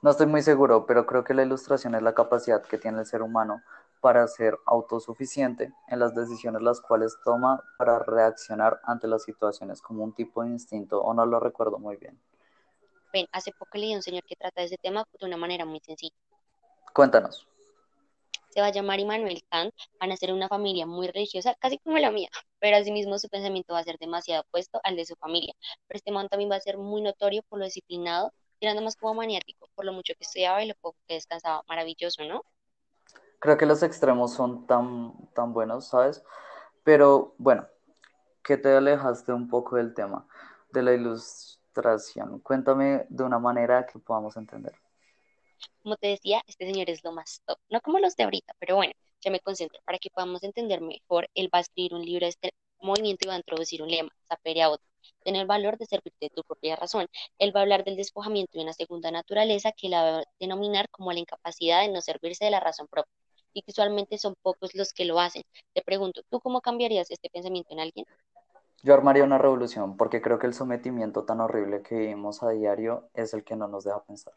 No 0.00 0.11
estoy 0.11 0.26
muy 0.26 0.43
seguro, 0.43 0.87
pero 0.87 1.07
creo 1.07 1.25
que 1.25 1.35
la 1.35 1.43
ilustración 1.43 1.95
es 1.95 2.02
la 2.02 2.14
capacidad 2.14 2.62
que 2.62 2.78
tiene 2.78 3.00
el 3.00 3.07
ser 3.07 3.23
humano 3.23 3.62
para 4.05 4.29
ser 4.29 4.59
autosuficiente 4.67 5.73
en 5.89 5.99
las 5.99 6.15
decisiones 6.15 6.61
las 6.61 6.83
cuales 6.83 7.17
toma 7.25 7.65
para 7.79 8.01
reaccionar 8.01 8.79
ante 8.85 9.09
las 9.09 9.23
situaciones 9.23 9.81
como 9.81 10.05
un 10.05 10.15
tipo 10.15 10.43
de 10.43 10.51
instinto, 10.51 11.01
o 11.01 11.15
no 11.15 11.25
lo 11.25 11.41
recuerdo 11.41 11.79
muy 11.79 11.97
bien. 11.97 12.21
Ven, 13.15 13.27
hace 13.33 13.51
poco 13.53 13.79
leí 13.79 13.95
a 13.95 13.97
un 13.97 14.03
señor 14.03 14.23
que 14.25 14.37
trata 14.37 14.61
ese 14.61 14.77
tema 14.77 15.07
de 15.19 15.25
una 15.25 15.39
manera 15.39 15.65
muy 15.65 15.81
sencilla. 15.81 16.15
Cuéntanos. 16.93 17.49
Se 18.51 18.61
va 18.61 18.67
a 18.67 18.73
llamar 18.73 19.01
Immanuel 19.01 19.43
Kant, 19.49 19.73
van 19.99 20.13
a 20.13 20.19
ser 20.19 20.35
una 20.35 20.49
familia 20.49 20.85
muy 20.85 21.07
religiosa, 21.07 21.55
casi 21.59 21.79
como 21.79 21.97
la 21.97 22.11
mía, 22.11 22.29
pero 22.59 22.77
asimismo 22.77 23.19
su 23.19 23.31
pensamiento 23.31 23.73
va 23.73 23.79
a 23.79 23.85
ser 23.85 23.97
demasiado 23.97 24.43
opuesto 24.43 24.81
al 24.85 24.97
de 24.97 25.07
su 25.07 25.17
familia. 25.17 25.55
Pero 25.87 25.97
este 25.97 26.13
man 26.13 26.29
también 26.29 26.51
va 26.51 26.57
a 26.57 26.61
ser 26.61 26.77
muy 26.77 27.01
notorio 27.01 27.43
por 27.49 27.59
lo 27.59 27.65
disciplinado, 27.65 28.35
tirando 28.59 28.83
más 28.83 28.97
como 28.97 29.15
maniático, 29.15 29.71
por 29.75 29.87
lo 29.87 29.95
mucho 29.95 30.13
que 30.13 30.25
estudiaba 30.25 30.63
y 30.63 30.69
lo 30.69 30.75
poco 30.75 30.99
que 31.09 31.15
descansaba. 31.15 31.63
Maravilloso, 31.69 32.23
¿no? 32.25 32.45
Creo 33.45 33.59
que 33.59 33.67
los 33.67 33.83
extremos 33.83 34.33
son 34.33 34.67
tan, 34.67 35.13
tan 35.35 35.53
buenos, 35.53 35.89
¿sabes? 35.89 36.25
Pero 36.83 37.35
bueno, 37.37 37.69
que 38.43 38.57
te 38.57 38.75
alejaste 38.75 39.35
un 39.35 39.49
poco 39.51 39.77
del 39.77 39.93
tema 39.93 40.27
de 40.73 40.83
la 40.83 40.95
ilustración. 40.95 42.41
Cuéntame 42.41 43.05
de 43.11 43.23
una 43.23 43.39
manera 43.39 43.85
que 43.85 43.99
podamos 43.99 44.39
entender. 44.39 44.73
Como 45.83 45.97
te 45.97 46.07
decía, 46.07 46.43
este 46.47 46.65
señor 46.65 46.89
es 46.89 47.05
lo 47.05 47.13
más 47.13 47.43
top, 47.45 47.59
no 47.69 47.83
como 47.83 47.99
los 47.99 48.17
de 48.17 48.25
ahorita, 48.25 48.55
pero 48.59 48.77
bueno, 48.77 48.95
ya 49.21 49.31
me 49.31 49.41
concentro. 49.41 49.79
Para 49.85 49.99
que 49.99 50.09
podamos 50.09 50.43
entender 50.43 50.81
mejor, 50.81 51.29
él 51.35 51.51
va 51.53 51.59
a 51.59 51.61
escribir 51.61 51.93
un 51.93 52.03
libro 52.03 52.25
de 52.25 52.31
este 52.31 52.55
movimiento 52.81 53.27
y 53.27 53.29
va 53.29 53.35
a 53.35 53.37
introducir 53.37 53.83
un 53.83 53.91
lema, 53.91 54.09
sapere 54.27 54.63
aude, 54.63 54.81
tener 55.23 55.43
el 55.43 55.47
valor 55.47 55.77
de 55.77 55.85
servirte 55.85 56.17
de 56.19 56.31
tu 56.31 56.43
propia 56.45 56.77
razón. 56.77 57.09
Él 57.39 57.55
va 57.55 57.61
a 57.61 57.65
hablar 57.65 57.85
del 57.85 57.97
despojamiento 57.97 58.57
de 58.57 58.65
una 58.65 58.73
segunda 58.73 59.11
naturaleza 59.11 59.73
que 59.73 59.91
la 59.91 60.03
va 60.03 60.19
a 60.21 60.25
denominar 60.41 60.89
como 60.89 61.13
la 61.13 61.19
incapacidad 61.19 61.83
de 61.83 61.89
no 61.89 62.01
servirse 62.01 62.47
de 62.47 62.51
la 62.51 62.61
razón 62.61 62.87
propia, 62.89 63.13
y 63.55 63.63
que 63.63 63.71
usualmente 63.71 64.19
son 64.19 64.35
pocos 64.43 64.75
los 64.75 64.93
que 64.93 65.05
lo 65.05 65.19
hacen. 65.19 65.43
Te 65.73 65.83
pregunto, 65.83 66.23
¿tú 66.29 66.41
cómo 66.41 66.61
cambiarías 66.61 67.11
este 67.11 67.31
pensamiento 67.31 67.73
en 67.73 67.81
alguien? 67.81 68.07
Yo 68.83 68.93
armaría 68.93 69.25
una 69.25 69.39
revolución 69.39 69.97
porque 69.97 70.21
creo 70.21 70.39
que 70.39 70.47
el 70.47 70.53
sometimiento 70.53 71.25
tan 71.25 71.41
horrible 71.41 71.83
que 71.83 71.95
vivimos 71.95 72.43
a 72.43 72.51
diario 72.51 73.09
es 73.15 73.33
el 73.33 73.43
que 73.43 73.57
no 73.57 73.67
nos 73.67 73.85
deja 73.85 74.03
pensar. 74.05 74.35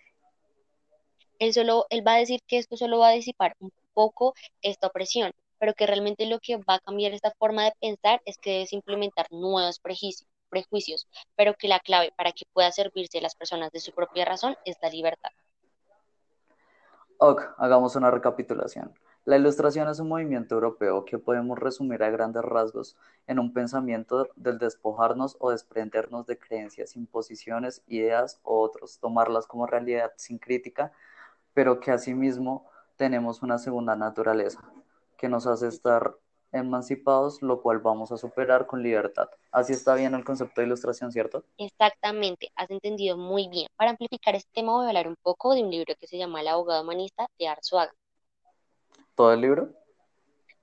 Él 1.40 1.54
solo, 1.54 1.86
él 1.90 2.08
va 2.08 2.14
a 2.14 2.20
decir 2.20 2.40
que 2.48 2.58
esto 2.58 2.78
solo 2.78 3.00
va 3.00 3.10
a 3.10 3.12
disipar 3.12 3.56
un 3.60 3.72
poco 3.94 4.34
esta 4.62 4.88
opresión, 4.88 5.32
pero 5.60 5.74
que 5.74 5.86
realmente 5.86 6.26
lo 6.28 6.40
que 6.40 6.56
va 6.58 6.76
a 6.76 6.80
cambiar 6.80 7.12
esta 7.14 7.34
forma 7.38 7.66
de 7.66 7.74
pensar 7.80 8.22
es 8.26 8.38
que 8.38 8.52
debes 8.52 8.74
implementar 8.74 9.28
nuevos 9.32 9.80
prejuicios, 9.80 10.30
prejuicios, 10.50 11.08
pero 11.36 11.54
que 11.54 11.68
la 11.68 11.80
clave 11.80 12.14
para 12.16 12.32
que 12.32 12.46
pueda 12.54 12.72
servirse 12.72 13.20
las 13.22 13.36
personas 13.36 13.72
de 13.72 13.80
su 13.80 13.92
propia 13.92 14.26
razón 14.26 14.56
es 14.66 14.78
la 14.82 14.90
libertad. 14.90 15.30
Ok, 17.20 17.42
hagamos 17.58 17.96
una 17.96 18.12
recapitulación. 18.12 18.94
La 19.28 19.36
Ilustración 19.36 19.90
es 19.90 20.00
un 20.00 20.08
movimiento 20.08 20.56
europeo 20.56 21.04
que 21.04 21.18
podemos 21.18 21.60
resumir 21.60 22.02
a 22.02 22.10
grandes 22.10 22.44
rasgos 22.44 22.96
en 23.28 23.40
un 23.40 23.52
pensamiento 23.52 24.30
del 24.38 24.58
despojarnos 24.58 25.36
o 25.42 25.52
desprendernos 25.52 26.26
de 26.28 26.40
creencias, 26.40 26.96
imposiciones, 26.96 27.84
ideas 27.88 28.40
o 28.44 28.62
otros, 28.62 29.00
tomarlas 29.00 29.46
como 29.46 29.68
realidad 29.68 30.14
sin 30.16 30.38
crítica, 30.38 30.94
pero 31.54 31.82
que 31.82 31.92
asimismo 31.92 32.70
tenemos 32.96 33.44
una 33.44 33.58
segunda 33.58 33.98
naturaleza 33.98 34.62
que 35.18 35.28
nos 35.28 35.46
hace 35.46 35.68
estar 35.68 36.16
emancipados, 36.54 37.42
lo 37.42 37.62
cual 37.62 37.80
vamos 37.80 38.14
a 38.14 38.18
superar 38.18 38.66
con 38.66 38.82
libertad. 38.82 39.28
Así 39.52 39.74
está 39.74 39.96
bien 39.96 40.16
el 40.16 40.24
concepto 40.24 40.62
de 40.62 40.68
ilustración, 40.68 41.12
¿cierto? 41.12 41.44
Exactamente, 41.58 42.50
has 42.56 42.72
entendido 42.72 43.18
muy 43.18 43.50
bien. 43.50 43.68
Para 43.76 43.92
amplificar 43.92 44.36
este 44.36 44.52
tema 44.54 44.72
voy 44.72 44.86
a 44.86 44.88
hablar 44.88 45.10
un 45.10 45.18
poco 45.22 45.54
de 45.54 45.64
un 45.64 45.70
libro 45.70 45.96
que 46.00 46.08
se 46.08 46.18
llama 46.18 46.40
El 46.40 46.48
abogado 46.48 46.82
humanista 46.82 47.28
de 47.38 47.50
Arzuaga. 47.50 47.92
¿Todo 49.18 49.34
el 49.34 49.42
libro? 49.42 49.74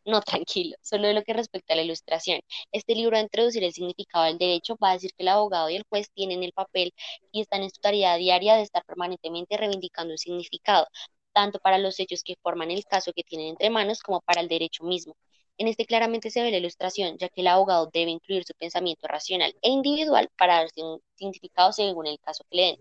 No, 0.06 0.20
tranquilo, 0.20 0.76
solo 0.82 1.08
de 1.08 1.14
lo 1.14 1.22
que 1.22 1.32
respecta 1.32 1.72
a 1.72 1.76
la 1.76 1.82
ilustración. 1.82 2.40
Este 2.72 2.94
libro 2.94 3.12
va 3.12 3.18
a 3.20 3.22
introducir 3.22 3.64
el 3.64 3.72
significado 3.72 4.24
del 4.26 4.38
derecho, 4.38 4.76
va 4.82 4.90
a 4.90 4.92
decir 4.94 5.10
que 5.16 5.22
el 5.24 5.28
abogado 5.28 5.70
y 5.70 5.76
el 5.76 5.84
juez 5.88 6.10
tienen 6.14 6.42
el 6.42 6.52
papel 6.52 6.92
y 7.32 7.40
están 7.40 7.62
en 7.62 7.70
su 7.70 7.80
tarea 7.80 8.16
diaria 8.16 8.56
de 8.56 8.62
estar 8.62 8.84
permanentemente 8.84 9.56
reivindicando 9.56 10.12
un 10.12 10.18
significado, 10.18 10.86
tanto 11.32 11.58
para 11.58 11.78
los 11.78 11.98
hechos 12.00 12.22
que 12.22 12.36
forman 12.42 12.70
el 12.70 12.84
caso 12.84 13.12
que 13.14 13.24
tienen 13.24 13.48
entre 13.48 13.70
manos 13.70 14.00
como 14.02 14.20
para 14.20 14.40
el 14.42 14.48
derecho 14.48 14.84
mismo. 14.84 15.16
En 15.56 15.68
este 15.68 15.86
claramente 15.86 16.30
se 16.30 16.42
ve 16.42 16.50
la 16.50 16.56
ilustración, 16.56 17.16
ya 17.18 17.28
que 17.28 17.40
el 17.40 17.46
abogado 17.46 17.88
debe 17.92 18.10
incluir 18.10 18.44
su 18.44 18.54
pensamiento 18.54 19.06
racional 19.06 19.54
e 19.62 19.70
individual 19.70 20.28
para 20.36 20.56
darse 20.56 20.82
un 20.82 21.00
significado 21.14 21.72
según 21.72 22.06
el 22.06 22.18
caso 22.20 22.44
que 22.50 22.56
le 22.56 22.62
den. 22.62 22.78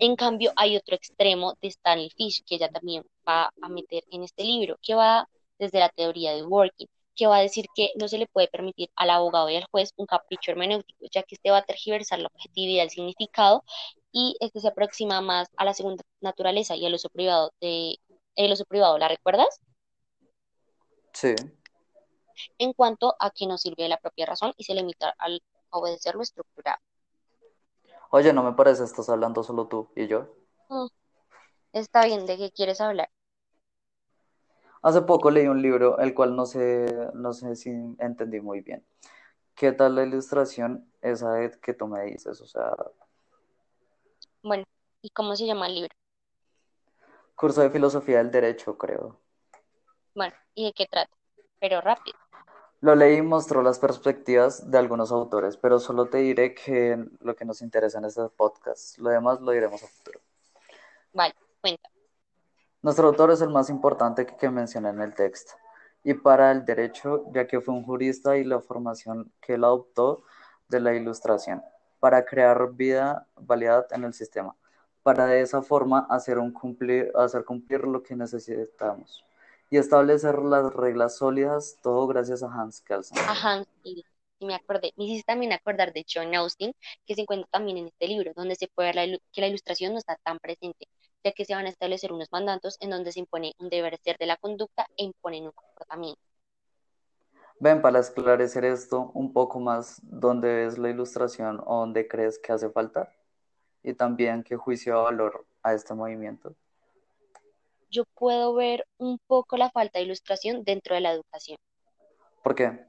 En 0.00 0.16
cambio, 0.16 0.52
hay 0.56 0.76
otro 0.76 0.96
extremo 0.96 1.54
de 1.60 1.68
Stanley 1.68 2.10
Fish, 2.10 2.42
que 2.44 2.56
ella 2.56 2.68
también 2.68 3.04
va 3.26 3.52
a 3.62 3.68
meter 3.68 4.04
en 4.10 4.24
este 4.24 4.42
libro, 4.44 4.76
que 4.82 4.94
va 4.94 5.28
desde 5.58 5.78
la 5.78 5.88
teoría 5.90 6.34
de 6.34 6.42
Working, 6.42 6.88
que 7.14 7.26
va 7.26 7.38
a 7.38 7.42
decir 7.42 7.66
que 7.74 7.90
no 7.96 8.08
se 8.08 8.18
le 8.18 8.26
puede 8.26 8.48
permitir 8.48 8.90
al 8.94 9.10
abogado 9.10 9.50
y 9.50 9.56
al 9.56 9.66
juez 9.70 9.92
un 9.96 10.06
capricho 10.06 10.52
hermenéutico, 10.52 11.06
ya 11.12 11.22
que 11.24 11.34
este 11.34 11.50
va 11.50 11.58
a 11.58 11.64
tergiversar 11.64 12.20
la 12.20 12.28
objetividad 12.28 12.82
del 12.82 12.90
significado 12.90 13.64
y 14.12 14.36
este 14.40 14.60
se 14.60 14.68
aproxima 14.68 15.20
más 15.20 15.48
a 15.56 15.64
la 15.64 15.74
segunda 15.74 16.04
naturaleza 16.20 16.76
y 16.76 16.86
al 16.86 16.94
uso 16.94 17.08
privado 17.10 17.52
de 17.60 17.96
el 18.36 18.52
uso 18.52 18.64
privado, 18.64 18.98
¿la 18.98 19.08
recuerdas? 19.08 19.60
Sí. 21.12 21.34
En 22.58 22.72
cuanto 22.72 23.14
a 23.20 23.30
que 23.30 23.46
no 23.46 23.58
sirve 23.58 23.88
la 23.88 23.98
propia 23.98 24.26
razón 24.26 24.52
y 24.56 24.64
se 24.64 24.74
limita 24.74 25.14
al 25.18 25.42
obedecer 25.70 26.14
lo 26.14 26.22
estructurado. 26.22 26.78
Oye, 28.10 28.32
no 28.34 28.42
me 28.42 28.52
parece, 28.52 28.84
estás 28.84 29.08
hablando 29.08 29.42
solo 29.42 29.66
tú 29.66 29.88
y 29.96 30.06
yo. 30.08 30.28
Mm, 30.70 30.86
está 31.72 32.04
bien, 32.06 32.26
¿de 32.26 32.38
qué 32.38 32.50
quieres 32.52 32.80
hablar? 32.80 33.10
Hace 34.82 35.02
poco 35.02 35.30
leí 35.30 35.46
un 35.48 35.60
libro, 35.62 35.98
el 35.98 36.14
cual 36.14 36.36
no 36.36 36.46
sé, 36.46 36.86
no 37.14 37.32
sé 37.32 37.56
si 37.56 37.70
entendí 37.98 38.40
muy 38.40 38.60
bien. 38.60 38.84
¿Qué 39.54 39.72
tal 39.72 39.94
la 39.96 40.04
ilustración 40.04 40.90
esa 41.02 41.32
de 41.34 41.52
que 41.60 41.74
tú 41.74 41.86
me 41.88 42.04
dices? 42.04 42.40
O 42.42 42.46
sea, 42.46 42.74
Bueno, 44.42 44.64
¿y 45.00 45.10
cómo 45.10 45.36
se 45.36 45.46
llama 45.46 45.68
el 45.68 45.74
libro? 45.76 45.94
curso 47.34 47.62
de 47.62 47.70
filosofía 47.70 48.18
del 48.18 48.30
derecho, 48.30 48.76
creo. 48.76 49.18
Bueno, 50.14 50.34
¿y 50.54 50.66
de 50.66 50.72
qué 50.74 50.84
trata? 50.86 51.16
Pero 51.60 51.80
rápido. 51.80 52.18
Lo 52.80 52.94
leí 52.94 53.16
y 53.16 53.22
mostró 53.22 53.60
las 53.62 53.80
perspectivas 53.80 54.70
de 54.70 54.78
algunos 54.78 55.10
autores, 55.10 55.56
pero 55.56 55.80
solo 55.80 56.06
te 56.06 56.18
diré 56.18 56.54
que 56.54 56.96
lo 57.20 57.34
que 57.34 57.44
nos 57.44 57.60
interesa 57.60 57.98
en 57.98 58.04
este 58.04 58.22
podcast, 58.28 58.96
lo 58.98 59.10
demás 59.10 59.40
lo 59.40 59.50
diremos 59.50 59.82
a 59.82 59.88
futuro. 59.88 60.20
Vale, 61.12 61.34
cuenta. 61.60 61.90
Nuestro 62.80 63.08
autor 63.08 63.32
es 63.32 63.40
el 63.40 63.48
más 63.48 63.68
importante 63.68 64.24
que, 64.24 64.36
que 64.36 64.48
menciona 64.48 64.90
en 64.90 65.00
el 65.00 65.12
texto, 65.12 65.54
y 66.04 66.14
para 66.14 66.52
el 66.52 66.64
derecho, 66.64 67.24
ya 67.32 67.48
que 67.48 67.60
fue 67.60 67.74
un 67.74 67.82
jurista 67.82 68.36
y 68.36 68.44
la 68.44 68.60
formación 68.60 69.32
que 69.40 69.54
él 69.54 69.64
adoptó 69.64 70.22
de 70.68 70.78
la 70.78 70.94
ilustración, 70.94 71.60
para 71.98 72.24
crear 72.24 72.74
vida, 72.74 73.26
validad 73.34 73.88
en 73.90 74.04
el 74.04 74.14
sistema, 74.14 74.54
para 75.02 75.26
de 75.26 75.40
esa 75.40 75.62
forma 75.62 76.06
hacer, 76.10 76.38
un 76.38 76.52
cumplir, 76.52 77.10
hacer 77.16 77.44
cumplir 77.44 77.80
lo 77.88 78.04
que 78.04 78.14
necesitamos 78.14 79.24
y 79.70 79.76
establecer 79.76 80.38
las 80.38 80.72
reglas 80.74 81.16
sólidas, 81.16 81.78
todo 81.82 82.06
gracias 82.06 82.42
a 82.42 82.46
Hans 82.46 82.80
Kelsen. 82.80 83.18
A 83.18 83.32
Hans, 83.32 83.68
y, 83.82 84.04
y 84.38 84.46
me 84.46 84.54
acordé, 84.54 84.92
me 84.96 85.04
hiciste 85.04 85.24
también 85.26 85.52
acordar 85.52 85.92
de 85.92 86.04
John 86.08 86.34
Austin, 86.34 86.72
que 87.06 87.14
se 87.14 87.22
encuentra 87.22 87.48
también 87.50 87.78
en 87.78 87.88
este 87.88 88.06
libro, 88.08 88.32
donde 88.34 88.56
se 88.56 88.68
puede 88.68 88.88
ver 88.88 89.10
la 89.10 89.18
que 89.32 89.40
la 89.40 89.48
ilustración 89.48 89.92
no 89.92 89.98
está 89.98 90.16
tan 90.22 90.38
presente, 90.38 90.88
ya 91.24 91.32
que 91.32 91.44
se 91.44 91.54
van 91.54 91.66
a 91.66 91.70
establecer 91.70 92.12
unos 92.12 92.28
mandatos 92.32 92.76
en 92.80 92.90
donde 92.90 93.12
se 93.12 93.20
impone 93.20 93.54
un 93.58 93.68
deber 93.68 93.98
ser 94.02 94.16
de 94.18 94.26
la 94.26 94.36
conducta 94.36 94.86
e 94.96 95.04
imponen 95.04 95.46
un 95.46 95.52
comportamiento. 95.52 96.20
Ven, 97.60 97.82
para 97.82 97.98
esclarecer 97.98 98.64
esto 98.64 99.10
un 99.14 99.32
poco 99.32 99.58
más, 99.58 100.00
¿dónde 100.04 100.54
ves 100.54 100.78
la 100.78 100.90
ilustración 100.90 101.60
o 101.66 101.80
dónde 101.80 102.06
crees 102.06 102.38
que 102.38 102.52
hace 102.52 102.70
falta? 102.70 103.12
Y 103.82 103.94
también 103.94 104.44
qué 104.44 104.56
juicio 104.56 104.94
de 104.94 105.02
valor 105.02 105.44
a 105.62 105.74
este 105.74 105.92
movimiento. 105.92 106.54
Yo 107.90 108.04
puedo 108.14 108.54
ver 108.54 108.86
un 108.98 109.18
poco 109.26 109.56
la 109.56 109.70
falta 109.70 109.98
de 109.98 110.04
ilustración 110.06 110.64
dentro 110.64 110.94
de 110.94 111.00
la 111.00 111.12
educación, 111.12 111.58
¿Por 112.42 112.54
qué? 112.54 112.88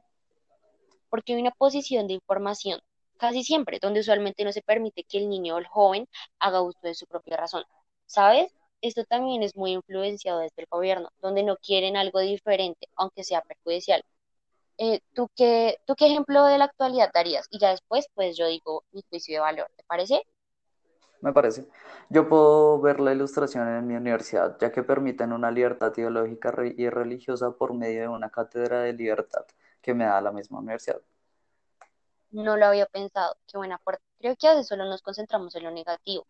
porque 1.10 1.34
hay 1.34 1.42
una 1.42 1.52
posición 1.52 2.08
de 2.08 2.14
información, 2.14 2.80
casi 3.18 3.44
siempre, 3.44 3.80
donde 3.82 4.00
usualmente 4.02 4.44
no 4.44 4.52
se 4.52 4.62
permite 4.62 5.04
que 5.04 5.18
el 5.18 5.30
niño 5.30 5.56
o 5.56 5.60
el 5.60 5.68
joven 5.68 6.08
haga 6.40 6.62
uso 6.62 6.80
de 6.84 6.96
su 6.96 7.06
propia 7.08 7.38
razón. 7.38 7.64
¿Sabes? 8.06 8.54
Esto 8.82 9.04
también 9.06 9.44
es 9.44 9.56
muy 9.56 9.72
influenciado 9.74 10.40
desde 10.40 10.62
el 10.62 10.68
gobierno, 10.70 11.10
donde 11.22 11.44
no 11.44 11.58
quieren 11.58 11.98
algo 11.98 12.20
diferente, 12.20 12.88
aunque 12.96 13.24
sea 13.24 13.42
perjudicial. 13.42 14.04
Eh, 14.78 15.02
¿tú 15.14 15.30
qué, 15.36 15.80
tú 15.86 15.96
qué 15.96 16.08
ejemplo 16.08 16.46
de 16.46 16.58
la 16.58 16.66
actualidad 16.66 17.12
darías? 17.14 17.48
Y 17.52 17.60
ya 17.60 17.72
después, 17.72 18.08
pues 18.14 18.38
yo 18.38 18.48
digo 18.48 18.84
mi 18.92 19.04
juicio 19.10 19.36
de 19.36 19.40
valor, 19.42 19.70
¿te 19.76 19.84
parece? 19.84 20.24
Me 21.21 21.34
parece. 21.34 21.67
Yo 22.10 22.29
puedo 22.29 22.79
ver 22.79 22.99
la 22.99 23.12
ilustración 23.12 23.67
en 23.67 23.88
mi 23.88 23.95
universidad, 23.95 24.58
ya 24.60 24.71
que 24.71 24.84
permiten 24.84 25.34
una 25.34 25.51
libertad 25.51 25.93
ideológica 25.97 26.53
y 26.77 26.89
religiosa 26.89 27.51
por 27.51 27.73
medio 27.73 28.01
de 28.01 28.08
una 28.08 28.29
cátedra 28.29 28.82
de 28.82 28.93
libertad 28.93 29.45
que 29.82 29.93
me 29.93 30.05
da 30.05 30.21
la 30.21 30.32
misma 30.32 30.60
universidad. 30.60 31.01
No 32.32 32.55
lo 32.58 32.67
había 32.67 32.86
pensado, 32.86 33.36
qué 33.47 33.58
buena 33.58 33.75
aporte. 33.75 34.03
Creo 34.19 34.36
que 34.36 34.47
a 34.47 34.51
veces 34.51 34.67
solo 34.67 34.86
nos 34.86 35.01
concentramos 35.01 35.55
en 35.55 35.63
lo 35.63 35.71
negativo, 35.71 36.25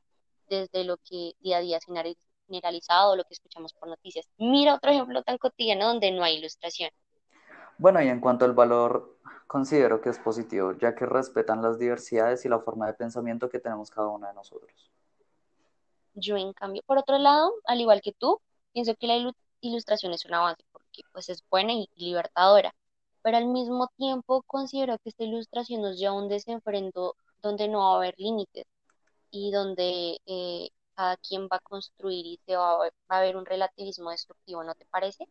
desde 0.50 0.84
lo 0.84 0.98
que 0.98 1.34
día 1.40 1.58
a 1.58 1.62
día 1.62 1.78
es 1.78 1.86
generali- 1.86 2.18
generalizado, 2.48 3.16
lo 3.16 3.24
que 3.26 3.34
escuchamos 3.34 3.74
por 3.74 3.90
noticias. 3.90 4.28
Mira 4.38 4.76
otro 4.76 4.92
ejemplo 4.92 5.22
tan 5.24 5.38
cotidiano 5.38 5.88
donde 5.88 6.12
no 6.12 6.24
hay 6.24 6.38
ilustración. 6.38 6.90
Bueno, 7.78 8.02
y 8.02 8.08
en 8.08 8.20
cuanto 8.20 8.46
al 8.46 8.54
valor, 8.54 9.19
considero 9.50 10.02
que 10.02 10.10
es 10.12 10.20
positivo, 10.20 10.74
ya 10.74 10.96
que 10.96 11.06
respetan 11.06 11.62
las 11.62 11.78
diversidades 11.80 12.46
y 12.46 12.50
la 12.50 12.62
forma 12.62 12.88
de 12.88 12.94
pensamiento 12.96 13.50
que 13.50 13.60
tenemos 13.60 13.92
cada 13.92 14.08
uno 14.10 14.28
de 14.30 14.36
nosotros. 14.36 14.92
Yo, 16.14 16.38
en 16.38 16.54
cambio, 16.54 16.84
por 16.86 16.98
otro 16.98 17.18
lado, 17.18 17.52
al 17.66 17.82
igual 17.82 18.02
que 18.02 18.12
tú, 18.14 18.42
pienso 18.74 18.96
que 18.96 19.08
la 19.08 19.16
ilu- 19.18 19.34
ilustración 19.62 20.14
es 20.14 20.26
un 20.26 20.34
avance 20.36 20.64
porque 20.72 21.02
pues 21.12 21.30
es 21.30 21.44
buena 21.50 21.74
y 21.74 21.90
libertadora, 21.96 22.74
pero 23.24 23.38
al 23.38 23.48
mismo 23.48 23.88
tiempo 23.98 24.44
considero 24.44 24.98
que 25.00 25.10
esta 25.10 25.24
ilustración 25.24 25.82
nos 25.82 25.98
lleva 25.98 26.14
a 26.14 26.18
un 26.18 26.30
desenfreno 26.30 27.14
donde 27.42 27.68
no 27.68 27.80
va 27.80 27.94
a 27.94 27.98
haber 27.98 28.16
límites 28.18 28.66
y 29.32 29.52
donde 29.52 30.20
eh, 30.28 30.70
cada 30.96 31.18
quien 31.18 31.44
va 31.52 31.58
a 31.58 31.62
construir 31.62 32.26
y 32.28 32.40
se 32.48 32.58
va 32.58 32.74
a, 32.76 32.80
ver- 32.80 32.94
va 33.12 33.18
a 33.18 33.20
haber 33.20 33.38
un 33.38 33.46
relativismo 33.48 34.12
destructivo, 34.12 34.64
¿no 34.66 34.76
te 34.76 34.86
parece? 34.88 35.26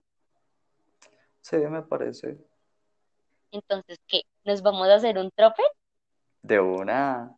Sí, 1.40 1.56
me 1.56 1.82
parece. 1.82 2.38
Entonces, 3.50 3.98
¿qué? 4.06 4.22
¿Nos 4.44 4.62
vamos 4.62 4.88
a 4.88 4.94
hacer 4.94 5.18
un 5.18 5.30
trope? 5.30 5.62
De 6.42 6.60
una. 6.60 7.36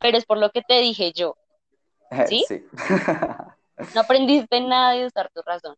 Pero 0.00 0.16
es 0.16 0.24
por 0.24 0.38
lo 0.38 0.50
que 0.50 0.62
te 0.62 0.80
dije 0.80 1.12
yo, 1.12 1.36
¿sí? 2.26 2.44
Sí. 2.48 2.64
No 3.94 4.00
aprendiste 4.00 4.60
nada 4.60 4.92
de 4.92 5.06
usar 5.06 5.30
tu 5.32 5.42
razón. 5.42 5.76